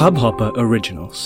Hubhopper 0.00 0.46
Originals. 0.58 1.22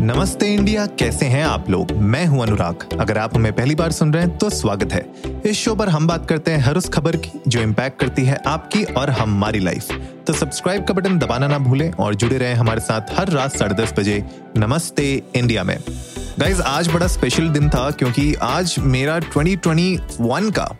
नमस्ते 0.00 0.46
India, 0.54 0.84
कैसे 0.86 1.26
हैं 1.26 1.44
आप 1.44 1.70
लोग? 1.70 1.92
मैं 1.92 2.24
हूँ 2.26 2.42
अनुराग। 2.42 2.86
अगर 3.00 3.18
आप 3.18 3.36
हमें 3.36 3.52
पहली 3.52 3.74
बार 3.74 3.92
सुन 3.92 4.12
रहे 4.14 4.24
हैं 4.24 4.36
तो 4.38 4.50
स्वागत 4.50 4.92
है। 4.92 5.04
इस 5.46 5.56
शो 5.56 5.74
पर 5.74 5.88
हम 5.88 6.06
बात 6.06 6.28
करते 6.28 6.50
हैं 6.50 6.58
हर 6.58 6.76
उस 6.76 6.88
खबर 6.88 7.16
की, 7.16 7.40
जो 7.48 7.60
इम्पैक्ट 7.60 8.00
करती 8.00 8.24
है 8.24 8.36
आपकी 8.46 8.84
और 8.84 9.10
हमारी 9.10 9.60
लाइफ 9.60 9.92
तो 10.26 10.32
सब्सक्राइब 10.32 10.84
का 10.84 10.94
बटन 10.94 11.18
दबाना 11.18 11.46
ना 11.46 11.58
भूलें 11.58 11.90
और 11.92 12.14
जुड़े 12.14 12.38
रहें 12.38 12.54
हमारे 12.54 12.80
साथ 12.80 13.18
हर 13.18 13.28
रात 13.28 13.56
साढ़े 13.56 13.74
दस 13.74 13.94
बजे 13.98 14.24
नमस्ते 14.56 15.22
इंडिया 15.36 15.64
में। 15.64 15.78
गाइज़ 16.38 16.62
आज 16.62 16.88
बड़ा 16.88 17.06
स्पेशल 17.06 17.48
दिन 17.48 17.68
था, 17.70 17.90
क्योंकि 17.90 18.34
आज 18.34 18.76
मेरा 18.78 19.18
2021 19.20 20.50
का 20.50 20.74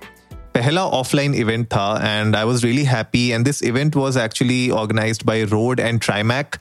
पहला 0.55 0.85
ऑफलाइन 0.99 1.35
इवेंट 1.35 1.67
था 1.67 1.87
and 2.05 2.37
I 2.37 2.45
was 2.45 2.65
really 2.67 2.85
happy 2.85 3.29
and 3.29 3.45
this 3.45 3.63
event 3.63 3.97
was 3.97 4.19
actually 4.19 4.69
organise 4.71 5.21
by 5.27 5.45
Rode 5.45 5.81
and 5.81 6.01
Trimac 6.01 6.57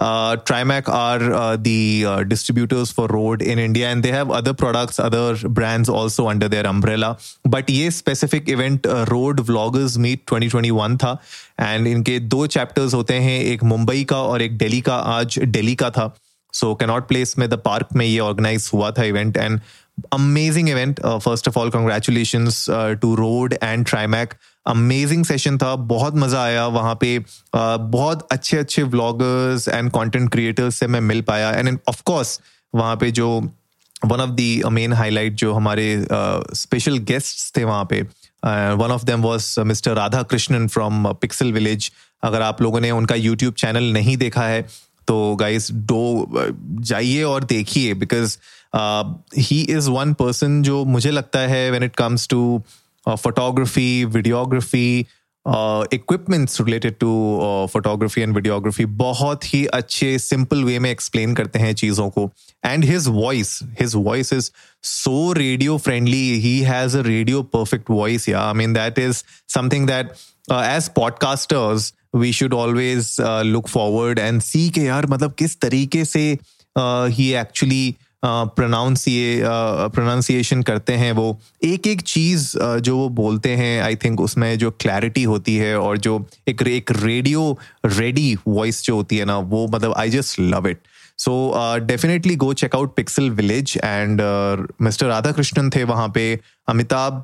Trimac 0.00 0.90
are 0.90 1.22
the 1.58 2.24
distributors 2.28 2.92
for 2.92 3.10
Rode 3.10 3.42
in 3.42 3.58
India 3.58 3.90
and 3.90 4.02
they 4.02 4.10
have 4.12 4.30
other 4.30 4.52
products 4.52 5.00
other 5.00 5.46
brands 5.48 5.90
also 5.90 6.24
under 6.24 6.48
their 6.48 6.66
umbrella 6.66 7.14
but 7.46 7.70
ये 7.70 7.90
specific 7.90 8.48
event 8.48 8.86
Rode 8.86 9.40
vloggers 9.40 9.96
meet 9.96 10.20
2021 10.32 10.96
था 10.96 11.16
and 11.60 11.86
इनके 11.86 12.18
दो 12.18 12.46
chapters 12.46 12.94
होते 12.94 13.14
हैं, 13.14 13.40
एक 13.40 13.64
मुंबई 13.64 14.04
का 14.04 14.16
और 14.16 14.42
एक 14.42 14.58
डेली 14.58 14.80
का। 14.80 14.96
आज 14.96 15.38
डेली 15.38 15.74
का 15.74 15.90
था। 15.90 16.14
सो 16.52 16.74
कैनॉट 16.74 17.08
प्लेस 17.08 17.34
में 17.38 17.48
द 17.48 17.54
पार्क 17.54 17.88
में 17.96 18.06
ये 18.06 18.18
ऑर्गेनाइज 18.18 18.70
हुआ 18.74 18.90
था 18.90 19.04
event 19.04 19.36
and 19.36 19.60
amazing 20.12 20.68
event 20.68 21.00
first 21.00 21.48
of 21.48 21.58
all 21.58 21.70
congratulation 21.70 22.48
to 23.02 23.14
Rode 23.14 23.54
and 23.62 23.86
Trimac 23.86 24.34
amazing 24.66 25.24
session 25.24 25.58
था 25.58 25.74
बहुत 25.90 26.14
मज़ा 26.16 26.42
आया 26.42 26.66
वहाँ 26.68 26.94
पे। 27.00 27.18
Uh, 27.18 27.78
बहुत 27.80 28.26
अच्छे 28.32 28.56
अच्छे 28.58 28.82
व्लॉगर्स 28.84 29.68
एंड 29.68 29.90
कंटेंट 29.90 30.30
क्रिएटर्स 30.32 30.76
से 30.76 30.86
मैं 30.86 31.00
मिल 31.00 31.22
पाया। 31.22 31.50
एंड 31.50 31.78
ऑफ़ 31.88 32.02
कोर्स 32.06 32.40
वहाँ 32.74 32.96
पे 32.96 33.10
जो 33.10 33.28
one 34.06 34.20
of 34.20 34.30
the 34.30 34.62
main 34.72 34.92
highlight 34.92 35.34
जो 35.34 35.52
हमारे 35.52 36.06
स्पेशल 36.10 36.98
uh, 36.98 37.04
गेस्ट्स 37.06 37.52
थे 37.56 37.64
वहाँ 37.64 37.84
पे 37.90 38.02
one 38.76 38.90
of 38.90 39.04
them 39.04 39.22
was 39.22 39.60
mister 39.60 39.94
Radha 39.94 40.22
Krishnan 40.22 40.66
from 40.68 41.12
Pixel 41.12 41.52
Village 41.52 41.90
अगर 42.22 42.42
आप 42.42 42.62
लोगों 42.62 42.80
ने 42.80 42.90
उनका 42.90 43.14
यूट्यूब 43.14 43.54
चैनल 43.54 43.92
नहीं 43.92 44.16
देखा 44.16 44.46
है 44.46 44.60
तो 45.08 45.34
गाइस 45.36 45.70
डो 45.88 46.26
जाइए 46.82 47.22
और 47.22 47.44
देखिए 47.44 47.94
because 47.94 48.36
he 48.76 49.60
is 49.70 49.90
one 49.90 50.12
person 50.14 50.62
जो 50.62 50.84
मुझे 50.84 51.10
लगता 51.10 51.40
है 51.48 51.68
when 51.70 51.82
it 51.82 51.94
comes 51.96 52.28
to 52.28 52.62
photography 53.06 54.04
videography 54.04 55.06
equipments 55.94 56.60
related 56.60 56.94
to 57.00 57.08
photography 57.72 58.20
and 58.20 58.34
videography 58.34 58.84
बहुत 59.02 59.44
ही 59.54 59.64
अच्छे 59.74 60.18
सिंपल 60.18 60.64
वे 60.64 60.78
में 60.78 60.90
एक्सप्लेन 60.90 61.34
करते 61.34 61.58
हैं 61.58 61.74
चीज़ों 61.74 62.08
को। 62.10 62.30
And 62.66 62.84
his 62.84 63.06
voice 63.08 63.58
his 63.80 63.94
voice 63.94 64.32
is 64.32 64.50
so 64.84 65.32
radio 65.32 65.76
friendly 65.78 66.40
he 66.40 66.58
has 66.60 66.96
a 66.98 67.02
radio 67.02 67.42
perfect 67.42 67.90
voice 67.90 68.28
या 68.28 68.40
I 68.40 68.54
mean 68.54 68.72
that 68.72 68.98
is 68.98 69.22
something 69.54 69.86
that 69.86 70.10
as 70.52 70.88
podcasters 70.96 71.92
we 72.16 72.32
should 72.32 72.54
always 72.54 73.16
look 73.20 73.68
forward 73.68 74.18
and 74.18 74.40
see 74.42 74.68
के 74.70 74.80
यार 74.80 75.06
मतलब 75.06 75.34
किस 75.38 75.60
तरीके 75.60 76.04
से 76.04 76.26
ही 76.78 77.32
एक्चुअली 77.34 77.94
प्रोनाउंसिए 78.26 79.42
प्रोनाउंसिएशन 79.94 80.62
करते 80.62 80.92
हैं 80.92 81.12
वो। 81.12 81.40
एक 81.64 81.86
एक 81.86 82.00
चीज़ 82.00 82.58
जो 82.58 82.96
वो 82.96 83.08
बोलते 83.08 83.50
हैं 83.50 83.82
आई 83.82 83.96
थिंक 83.96 84.20
उसमें 84.20 84.58
जो 84.58 84.70
क्लैरिटी 84.70 85.22
होती 85.22 85.56
है 85.56 85.78
और 85.80 85.98
जो 85.98 86.26
एक 86.48 86.62
एक 86.62 86.90
रेडियो 86.90 87.58
रेडी 87.86 88.36
वॉइस 88.48 88.84
जो 88.84 88.96
होती 88.96 89.16
है 89.16 89.24
ना 89.24 89.38
वो 89.38 89.68
मतलब 89.68 89.94
I 89.96 90.10
just 90.10 90.40
love 90.40 90.68
it 90.68 90.78
so 91.18 91.54
definitely 91.78 92.36
go 92.36 92.52
check 92.52 92.74
out 92.74 92.96
Pixel 92.96 93.30
Village 93.30 93.78
and 93.84 94.20
mister 94.82 95.06
Radha 95.06 95.32
Krishnan 95.32 95.70
थे 95.70 95.84
वहाँ 95.84 96.08
पे 96.08 96.40
अमिताभ 96.68 97.22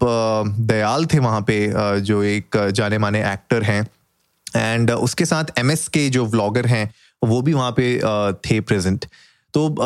दयाल 0.60 1.06
थे 1.06 1.18
वहाँ 1.18 1.40
पे 1.40 1.72
uh, 1.72 1.98
जो 1.98 2.22
एक 2.22 2.68
जाने 2.68 2.98
माने 2.98 3.32
एक्टर 3.32 3.62
हैं। 3.62 3.86
एंड 4.56 4.90
uh, 4.90 4.96
उसके 4.96 5.24
साथ 5.24 5.44
एम 5.58 5.74
के 5.74 6.08
जो 6.08 6.26
व्लॉगर 6.26 6.66
हैं 6.66 6.94
वो 7.24 7.42
भी 7.42 7.52
वहाँ 7.52 7.70
पे 7.70 7.98
uh, 7.98 8.32
थे 8.32 8.60
प्रेजेंट 8.60 9.04
तो 9.54 9.76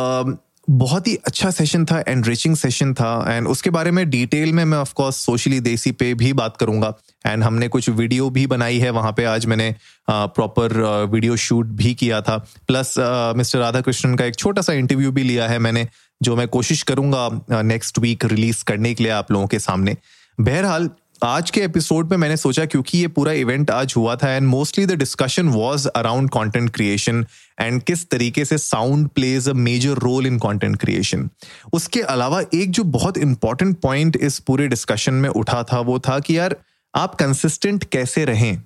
बहुत 0.69 1.07
ही 1.07 1.15
अच्छा 1.27 1.51
सेशन 1.51 1.85
था 1.85 2.03
एनरिचिंग 2.09 2.55
सेशन 2.57 2.93
था 2.95 3.25
एंड 3.29 3.49
उसके 3.49 3.71
बारे 3.71 3.91
में 3.91 4.09
डिटेल 4.11 4.53
में 4.53 4.65
मैं 4.65 4.79
ऑफकोर्स 4.79 5.17
सोशली 5.17 5.61
देसी 5.61 5.93
पे 5.93 6.13
भी 6.15 6.33
बात 6.33 6.57
करूँगा 6.57 6.93
एंड 7.27 7.43
हमने 7.45 7.69
कुछ 7.69 7.89
वीडियो 7.91 8.29
भी 8.31 8.47
बनाई 8.47 8.79
है, 8.79 8.91
वहाँ 8.91 9.13
पे 9.13 9.25
आज 9.25 9.47
मैंने 9.47 9.75
प्रॉपर 10.11 10.73
वीडियो 11.13 11.37
शूट 11.37 11.67
भी 11.67 11.95
किया 11.95 12.21
था। 12.21 12.37
प्लस 12.69 12.95
मिस्टर 13.37 13.59
राधा 13.59 13.81
कृष्णन 13.81 14.15
का 14.15 14.25
एक 14.25 14.37
छोटा 14.37 14.63
सा 14.63 14.73
इंटरव्यू 14.73 15.13
भी 15.13 15.23
लिया 15.23 15.49
है 15.49 15.59
मैंने, 15.59 15.87
जो 16.21 16.37
मैं 16.37 16.49
कोशिश 16.49 16.83
करूँगा 16.83 17.63
नेक्स्ट 17.63 17.99
वीक 17.99 18.25
रिलीज़ 18.25 18.65
करने 18.65 18.95
के 18.95 19.05
लिए 19.05 19.13
आप 19.13 19.33
लोगों 19.33 19.47
के 19.47 19.59
सामने। 19.59 19.97
बहरहाल 20.39 20.91
आज 21.25 21.51
के 21.51 21.61
एपिसोड 21.61 22.11
में 22.11 22.19
मैंने 22.19 22.37
सोचा 22.37 22.65
क्योंकि 22.65 22.99
ये 22.99 23.09
पूरा 23.09 23.33
इवेंट 23.33 23.71
आज 23.71 23.95
हुआ 23.97 24.17
था 24.17 24.33
and 24.33 24.49
mostly 24.49 24.87
the 24.87 24.93
discussion 24.93 25.49
was 25.49 25.87
around 25.87 26.31
content 26.31 26.71
creation 26.71 27.27
and 27.61 27.83
किस 27.83 28.11
तरीके 28.11 28.45
से 28.45 28.59
sound 28.59 29.09
plays 29.09 29.49
a 29.49 29.53
major 29.53 29.91
role 29.91 30.27
in 30.27 30.39
content 30.39 30.77
creation 30.77 31.31
उसके 31.73 32.01
अलावा 32.01 32.43
एक 32.55 32.71
जो 32.71 32.85
बहुत 32.85 33.19
इंपॉर्टेंट 33.19 33.81
पॉइंट 33.81 34.17
इस 34.17 34.39
पूरे 34.39 34.69
डिस्कशन 34.69 35.15
में 35.15 35.29
उठा 35.29 35.63
था 35.63 35.81
वो 35.81 35.99
था 35.99 36.19
कि 36.19 36.39
यार, 36.39 36.57
आप 36.95 37.15
कंसिस्टेंट 37.15 37.85
कैसे 37.85 38.25
रहें? 38.25 38.63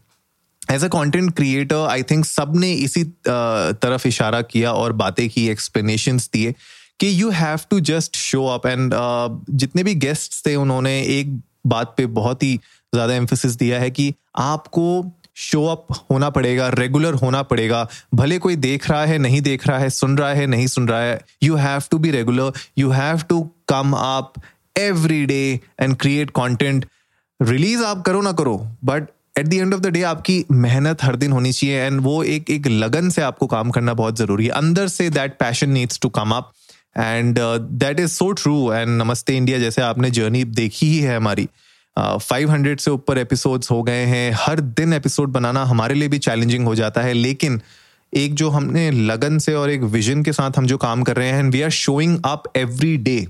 As 0.70 0.84
a 0.84 0.88
content 0.88 1.34
creator 1.34 1.76
I 1.76 2.02
think 2.02 2.24
सबने 2.24 2.72
इसी 2.72 3.04
तरफ़ 3.82 4.08
इशारा 4.08 4.42
किया 4.42 4.72
और 4.72 4.92
बातें 4.92 5.30
की 5.30 5.48
एक्सप्लेनेशन 5.48 6.16
दिए 6.16 6.54
कि 7.00 7.22
you 7.22 7.30
have 7.30 7.58
to 7.70 7.80
just 7.80 8.16
show 8.16 8.46
up 8.46 8.66
and 8.66 8.92
जितने 9.56 9.82
भी 9.82 9.94
गेस्ट 9.94 10.46
थे 10.46 10.56
उन्होंने 10.56 11.02
एक 11.02 11.40
बात 11.64 11.94
पे 11.96 12.06
बहुत 12.18 12.42
ही 12.42 12.54
ज़्यादा 12.92 13.14
एम्फोसिस 13.14 13.52
दिया 13.54 13.80
है 13.80 13.90
कि 13.90 14.12
आपको 14.38 14.86
शो 15.36 15.64
अप 15.66 15.86
होना 16.10 16.28
पड़ेगा 16.30 16.68
रेगुलर 16.68 17.14
होना 17.14 17.42
पड़ेगा। 17.42 17.86
भले 18.14 18.38
कोई 18.38 18.56
देख 18.56 18.90
रहा 18.90 19.04
है, 19.04 19.18
नहीं 19.18 19.40
देख 19.40 19.66
रहा 19.68 19.78
है, 19.78 19.90
सुन 19.90 20.16
रहा 20.18 20.32
है, 20.32 20.46
नहीं 20.46 20.66
सुन 20.66 20.88
रहा 20.88 21.00
है 21.00 21.20
you 21.42 21.56
have 21.56 21.82
to 21.90 21.98
be 21.98 22.10
regular 22.10 22.52
you 22.78 22.90
have 22.90 23.22
to 23.28 23.42
come 23.68 23.92
up 23.92 24.32
every 24.78 25.24
day 25.26 25.60
and 25.80 25.96
create 25.96 26.30
content 26.30 26.86
release 27.40 27.84
आप 27.84 28.02
करो 28.02 28.20
ना 28.22 28.32
करो 28.32 28.56
but 28.84 29.08
at 29.38 29.46
the 29.46 29.54
end 29.54 29.74
of 29.74 29.80
the 29.80 29.86
day 29.86 30.02
आपकी 30.02 30.44
मेहनत 30.52 31.02
हर 31.04 31.16
दिन 31.16 31.32
होनी 31.32 31.52
चाहिए 31.52 31.80
एंड 31.80 32.00
वो 32.00 32.22
एक 32.24 32.50
एक 32.50 32.66
लगन 32.66 33.10
से 33.10 33.22
आपको 33.22 33.46
काम 33.46 33.70
करना 33.70 33.94
बहुत 33.94 34.16
ज़रूरी 34.18 34.44
है। 34.44 34.50
अंदर 34.52 34.88
से 34.88 35.08
that 35.10 35.38
passion 35.38 35.70
needs 35.70 36.00
to 36.02 36.08
come 36.08 36.30
up 36.30 36.52
and 36.98 37.38
that 37.72 38.00
is 38.00 38.10
so 38.10 38.32
true 38.32 38.72
and 38.72 39.02
नमस्ते 39.02 39.36
इंडिया 39.36 39.58
जैसे 39.58 39.82
आपने 39.82 40.10
जर्नी 40.10 40.44
देखी 40.44 40.86
ही 40.86 40.98
है 40.98 41.16
हमारी 41.16 41.48
फाइव 41.98 42.48
uh, 42.48 42.54
हंड्रेड 42.54 42.80
से 42.80 42.90
ऊपर 42.90 43.18
एपिसोड्स 43.18 43.70
हो 43.70 43.82
गए 43.82 44.04
हैं। 44.04 44.32
हर 44.36 44.60
दिन 44.60 44.92
एपिसोड 44.92 45.28
बनाना 45.28 45.64
हमारे 45.64 45.94
लिए 45.94 46.08
भी 46.08 46.18
चैलेंजिंग 46.18 46.64
हो 46.64 46.74
जाता 46.74 47.00
है। 47.00 47.12
लेकिन 47.12 47.60
एक 48.16 48.34
जो 48.34 48.50
हमने 48.50 48.90
लगन 48.90 49.38
से 49.38 49.54
और 49.54 49.70
एक 49.70 49.80
विजन 49.80 50.22
के 50.22 50.32
साथ 50.32 50.50
हम 50.58 50.66
जो 50.66 50.76
काम 50.78 51.02
कर 51.02 51.16
रहे 51.16 51.28
हैं 51.28 51.42
we 51.42 51.62
are 51.62 51.70
showing 51.70 52.18
up 52.24 52.42
every 52.56 52.96
day 52.96 53.28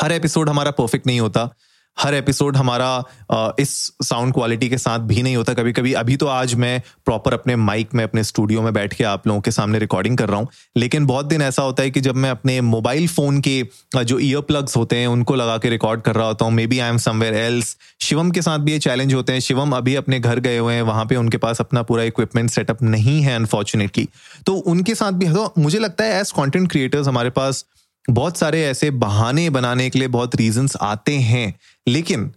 her 0.00 0.12
episode 0.12 0.48
हमारा 0.48 0.70
परफेक्ट 0.70 1.06
नहीं 1.06 1.20
होता। 1.20 1.48
हर 1.98 2.14
एपिसोड 2.14 2.56
हमारा 2.56 3.54
इस 3.60 3.70
साउंड 4.02 4.32
क्वालिटी 4.34 4.68
के 4.68 4.78
साथ 4.78 4.98
भी 5.06 5.22
नहीं 5.22 5.36
होता। 5.36 5.52
कभी 5.54 5.72
कभी 5.72 5.92
अभी 5.92 6.16
तो 6.16 6.26
आज 6.26 6.54
मैं 6.54 6.80
प्रॉपर 7.04 7.34
अपने 7.34 7.56
माइक 7.56 7.94
में, 7.94 8.02
अपने 8.04 8.24
स्टूडियो 8.24 8.62
में 8.62 8.72
बैठ 8.72 8.94
के 8.94 9.04
आप 9.04 9.26
लोगों 9.26 9.40
के 9.40 9.50
सामने 9.50 9.78
रिकॉर्डिंग 9.78 10.16
कर 10.18 10.28
रहा 10.28 10.38
हूँ। 10.40 10.48
लेकिन 10.76 11.06
बहुत 11.06 11.26
दिन 11.26 11.42
ऐसा 11.42 11.62
होता 11.62 11.82
है 11.82 11.90
कि 11.90 12.00
जब 12.00 12.16
मैं 12.16 12.30
अपने 12.30 12.60
मोबाइल 12.60 13.08
फ़ोन 13.08 13.40
के 13.40 13.62
जो 13.96 14.18
ईयर 14.18 14.40
प्लग्स 14.40 14.76
होते 14.76 14.96
हैं, 14.96 15.06
उनको 15.06 15.34
लगा 15.34 15.56
के 15.58 15.70
रिकॉर्ड 15.70 16.02
कर 16.02 16.14
रहा 16.14 16.26
होता 16.26 16.44
हूँ। 16.44 16.52
Maybe 16.66 16.78
I 16.78 16.90
am 16.90 16.98
somewhere 16.98 17.34
else 17.34 17.76
Shivam 18.00 18.30
के 18.30 18.42
साथ 18.42 18.58
भी 18.58 18.72
ये 18.72 18.78
चैलेंज 18.78 19.14
होते 19.14 19.32
हैं। 19.32 19.40
शिवम 19.40 19.76
अभी 19.76 19.94
अपने 19.94 20.20
घर 20.20 20.40
गए 20.40 20.58
हुए 20.58 20.74
हैं। 20.74 20.82
वहाँ 20.82 21.04
पे 21.06 21.16
उनके 21.16 21.36
पास 21.38 21.60
अपना 21.60 21.82
पूरा 21.82 22.02
इक्विपमेंट 22.04 22.50
सेटअप 22.50 22.82
नहीं 22.82 23.20
है 23.22 23.34
अनफॉर्चुनेटली 23.36 24.08
तो 24.46 24.54
उनके 24.54 24.94
साथ 24.94 25.12
भी 25.12 25.26
तो 25.28 25.52
मुझे 25.58 25.78
लगता 25.78 26.04
है 26.04 26.20
एज 26.20 26.30
कॉन्टेंट 26.32 26.70
क्रिएटर्स 26.70 27.08
हमारे 27.08 27.30
पास 27.30 27.64
बहुत 28.04 28.36
सारे 28.36 28.64
ऐसे 28.64 28.90
बहाने 28.90 29.48
बनाने 29.50 29.88
के 29.90 29.98
लिए 29.98 30.08
बहुत 30.08 30.36
रीजंस 30.36 30.76
आते 30.76 31.16
हैं, 31.16 31.54
लेकिन 31.88 32.30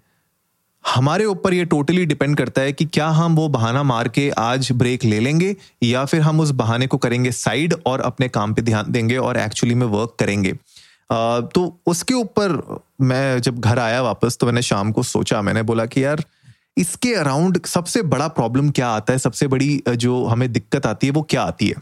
हमारे 0.83 1.25
ऊपर 1.25 1.53
ये 1.53 1.65
टोटली 1.65 2.05
डिपेंड 2.05 2.35
करता 2.37 2.61
है 2.61 2.73
कि 2.73 2.85
क्या 2.85 3.07
हम 3.09 3.35
वो 3.35 3.47
बहाना 3.49 3.83
मार 3.83 4.07
के 4.07 4.29
आज 4.29 4.71
ब्रेक 4.71 5.03
ले 5.03 5.19
लेंगे, 5.19 5.55
या 5.83 6.03
फिर 6.05 6.21
हम 6.21 6.39
उस 6.39 6.51
बहाने 6.51 6.87
को 6.87 6.97
करेंगे 6.97 7.31
साइड 7.31 7.73
और 7.85 8.01
अपने 8.01 8.27
काम 8.29 8.53
पे 8.53 8.61
ध्यान 8.61 8.91
देंगे 8.91 9.17
और 9.17 9.37
एक्चुअली 9.37 9.75
में 9.75 9.85
वर्क 9.87 10.15
करेंगे। 10.19 10.53
तो 11.11 11.81
उसके 11.85 12.13
ऊपर 12.13 12.79
मैं 13.01 13.41
जब 13.41 13.59
घर 13.59 13.79
आया 13.79 14.01
वापस 14.01 14.37
तो 14.39 14.45
मैंने 14.45 14.61
शाम 14.61 14.91
को 14.91 15.03
सोचा, 15.03 15.41
मैंने 15.41 15.61
बोला 15.63 15.85
कि 15.85 16.03
यार, 16.03 16.23
इसके 16.77 17.13
अराउंड 17.13 17.65
सबसे 17.65 18.01
बड़ा 18.03 18.27
प्रॉब्लम 18.29 18.69
क्या 18.69 18.89
आता 18.89 19.13
है, 19.13 19.19
सबसे 19.19 19.47
बड़ी 19.47 19.81
जो 19.89 20.23
हमें 20.25 20.51
दिक्कत 20.53 20.85
आती 20.85 21.07
है, 21.07 21.13
वो 21.13 21.21
क्या 21.21 21.43
आती 21.43 21.67
है? 21.67 21.75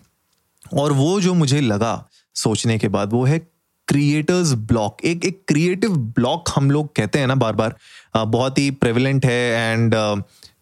और 0.73 0.93
वो 0.93 1.19
जो 1.21 1.33
मुझे 1.33 1.61
लगा 1.61 2.05
सोचने 2.35 2.77
के 2.77 2.87
बाद, 2.87 3.13
वो 3.13 3.23
है 3.25 3.39
क्रिएटर्स 3.89 4.53
ब्लॉक 4.53 4.97
एक 5.05 5.25
एक 5.25 5.41
क्रिएटिव 5.47 5.95
ब्लॉक 6.15 6.49
हम 6.55 6.71
लोग 6.71 6.95
कहते 6.95 7.19
हैं 7.19 7.27
ना 7.27 7.35
बार 7.35 7.53
बार 7.53 7.75
बहुत 8.17 8.57
ही 8.57 8.69
प्रेवलेंट 8.71 9.25
है 9.25 9.71
एंड 9.71 9.93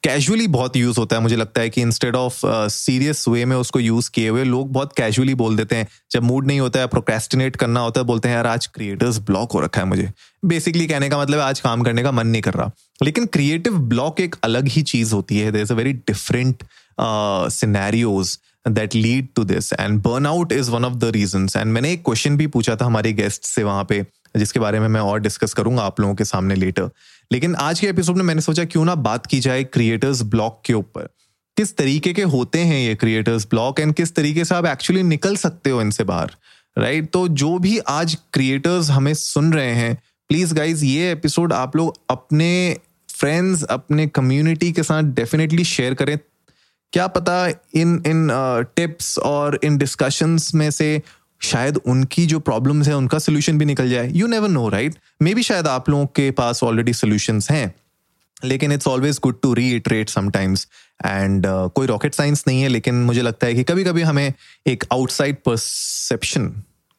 कैजुअली 0.04 0.48
बहुत 0.48 0.76
यूज़ 0.78 1.00
होता 1.00 1.16
है। 1.16 1.22
मुझे 1.22 1.36
लगता 1.36 1.62
है 1.62 1.70
कि 1.70 1.82
इंस्टेड 1.82 2.16
ऑफ़ 2.16 2.42
सीरियस 2.70 3.28
वे 3.28 3.46
में 3.46 3.56
उसको 3.56 3.80
यूज़ 3.80 4.10
किए 4.14 4.30
हुए 4.30 4.44
लोग 4.44 4.72
बहुत 4.72 4.94
कैजुअली 4.98 5.36
बोल 5.36 5.56
देते 5.58 5.76
हैं। 5.76 5.88
जब 6.12 6.24
मूड 6.24 6.48
नहीं 6.48 6.60
होता 6.60 6.80
है 6.80 6.88
प्रोक्रेस्टिनेट 6.88 7.56
करना 7.56 7.80
होता 7.80 8.02
है, 8.02 8.06
बोलते 8.06 8.30
हैं, 8.30 8.36
यार, 8.36 8.48
आज 8.48 8.68
क्रिएटर्स 8.68 9.18
ब्लॉक 9.20 9.52
हो 9.52 9.60
रखा 9.60 9.82
है 9.82 9.88
मुझे। 9.88 10.12
बेसिकली 10.46 10.88
कहने 10.88 11.10
का 11.10 11.22
मतलब 11.22 11.40
आज 11.40 11.60
काम 11.60 11.82
करने 11.84 12.04
का 12.04 12.12
मन 12.12 12.28
नहीं 12.28 12.42
कर 12.42 12.54
रहा। 12.54 12.72
लेकिन 13.04 13.26
क्रिएटिव 13.26 13.78
ब्लॉक 13.78 14.20
एक 14.20 14.36
अलग 14.44 14.68
ही 14.68 14.82
चीज़ 14.82 15.14
होती 15.14 15.40
है। 15.40 15.52
There 15.52 15.62
is 15.62 15.74
a 15.74 15.76
very 15.76 15.94
different 15.94 16.64
scenarios 17.52 18.38
that 18.74 18.96
lead 18.96 19.28
to 19.36 19.44
this 19.44 19.74
and 19.74 20.02
burn 20.02 20.26
out 20.26 20.52
is 20.52 20.72
one 20.72 20.86
of 20.86 20.94
the 20.94 21.04
reason 21.04 21.48
and 21.58 21.66
मैंने 21.66 21.92
एक 21.92 22.04
क्वेश्चन 22.06 22.38
भी 22.38 22.48
पूछा 22.48 22.76
था 22.76 22.86
हमारे 22.86 23.14
गेस्ट 23.14 23.44
से 23.44 23.64
वहाँ 23.64 23.86
पे, 23.90 24.06
जिसके 24.38 24.60
बारे 24.60 24.80
में 24.80 24.88
मैं 24.88 25.02
और 25.02 25.20
डिस्कस 25.20 25.54
करूँगा 25.54 25.82
आप 25.82 26.00
लोगों 26.00 26.16
के 26.16 26.26
सामने 26.26 26.56
लेटर 26.56 26.90
लेकिन 27.32 27.56
आज 27.56 27.80
के 27.80 27.88
एपिसोड 27.88 28.18
में 28.18 28.24
मैंने 28.24 28.42
सोचा 28.42 28.66
क्यों 28.66 28.86
ना 28.86 28.96
बात 28.96 29.26
की 29.26 29.40
जाए 29.40 29.64
क्रिएटर्स 29.64 30.22
ब्लॉक 30.22 30.62
के 30.66 30.74
ऊपर. 30.74 31.10
किस 31.58 31.78
तरीके 31.78 32.14
के 32.14 32.22
होते 32.22 32.60
हैं 32.60 32.88
ये 32.88 32.96
क्रिएटर्स 32.96 33.46
ब्लॉक 33.46 33.80
एंड 33.80 33.94
किस 33.94 34.16
तरीके 34.16 34.46
से 34.46 34.56
आप 34.56 34.66
एक्चुअली 34.66 35.04
निकल 35.04 35.36
सकते 35.36 35.70
हो 35.70 35.82
इनसे 35.82 36.04
बाहर? 36.04 36.32
Right 36.78 37.00
right? 37.00 37.14
तो 37.14 37.28
जो 37.28 37.58
भी 37.60 37.78
आज 37.78 38.18
क्रिएटर्स 38.34 38.90
हमें 38.90 39.14
सुन 39.14 39.54
रहे 39.54 39.74
हैं 39.74 40.02
प्लीज़ 40.30 40.54
गाइज़ 40.54 40.86
ये 40.86 41.12
एपिसोड 41.12 41.54
आप 41.54 41.76
लोग 41.76 41.98
अपने 42.10 42.78
फ्रेंड्स 43.10 43.64
अपने 43.64 44.08
कम्युनिटी 44.08 44.72
के 44.72 44.84
साथ 44.84 45.04
डेफिनेटली 45.04 45.64
शेयर 45.64 45.94
करें 45.94 46.18
क्या 46.94 47.08
पता 47.08 47.48
इन 47.48 48.02
इन 48.08 48.30
टिप्स 48.76 49.18
और 49.20 49.60
इन 49.64 49.78
डिस्कशंस 49.78 50.54
में 50.56 50.70
से 50.72 51.02
शायद 51.42 51.78
उनकी 51.86 52.26
जो 52.26 52.40
प्रॉब्लम्स 52.40 52.88
है, 52.88 52.96
उनका 52.96 53.20
सोल्यूशन 53.20 53.58
भी 53.58 53.66
निकल 53.66 53.90
जाए। 53.90 54.12
You 54.12 54.28
never 54.28 54.50
know 54.50 54.68
right 54.70 54.96
maybe 55.34 55.44
शायद 55.44 55.68
आप 55.68 55.90
लोगों 55.90 56.06
के 56.06 56.30
पास 56.32 56.64
ऑलरेडी 56.64 56.94
सोल्यूशन 56.94 57.40
हैं। 57.52 57.74
लेकिन 58.44 58.72
it's 58.72 58.88
always 58.88 59.20
good 59.24 59.40
to 59.42 59.54
reiterate 59.54 60.10
sometimes 60.10 60.68
and 61.06 61.46
कोई 61.48 61.88
रॉकेट 61.88 62.14
साइंस 62.14 62.44
नहीं 62.48 62.62
है, 62.62 62.68
लेकिन 62.68 62.96
मुझे 62.96 63.22
लगता 63.22 63.48
है 63.48 63.54
कि 63.54 63.64
कभी 63.64 63.84
कभी 63.84 64.02
हमें 64.02 64.34
एक 64.68 64.84
आउटसाइड 64.94 65.38
परसेप्शन 65.46 66.48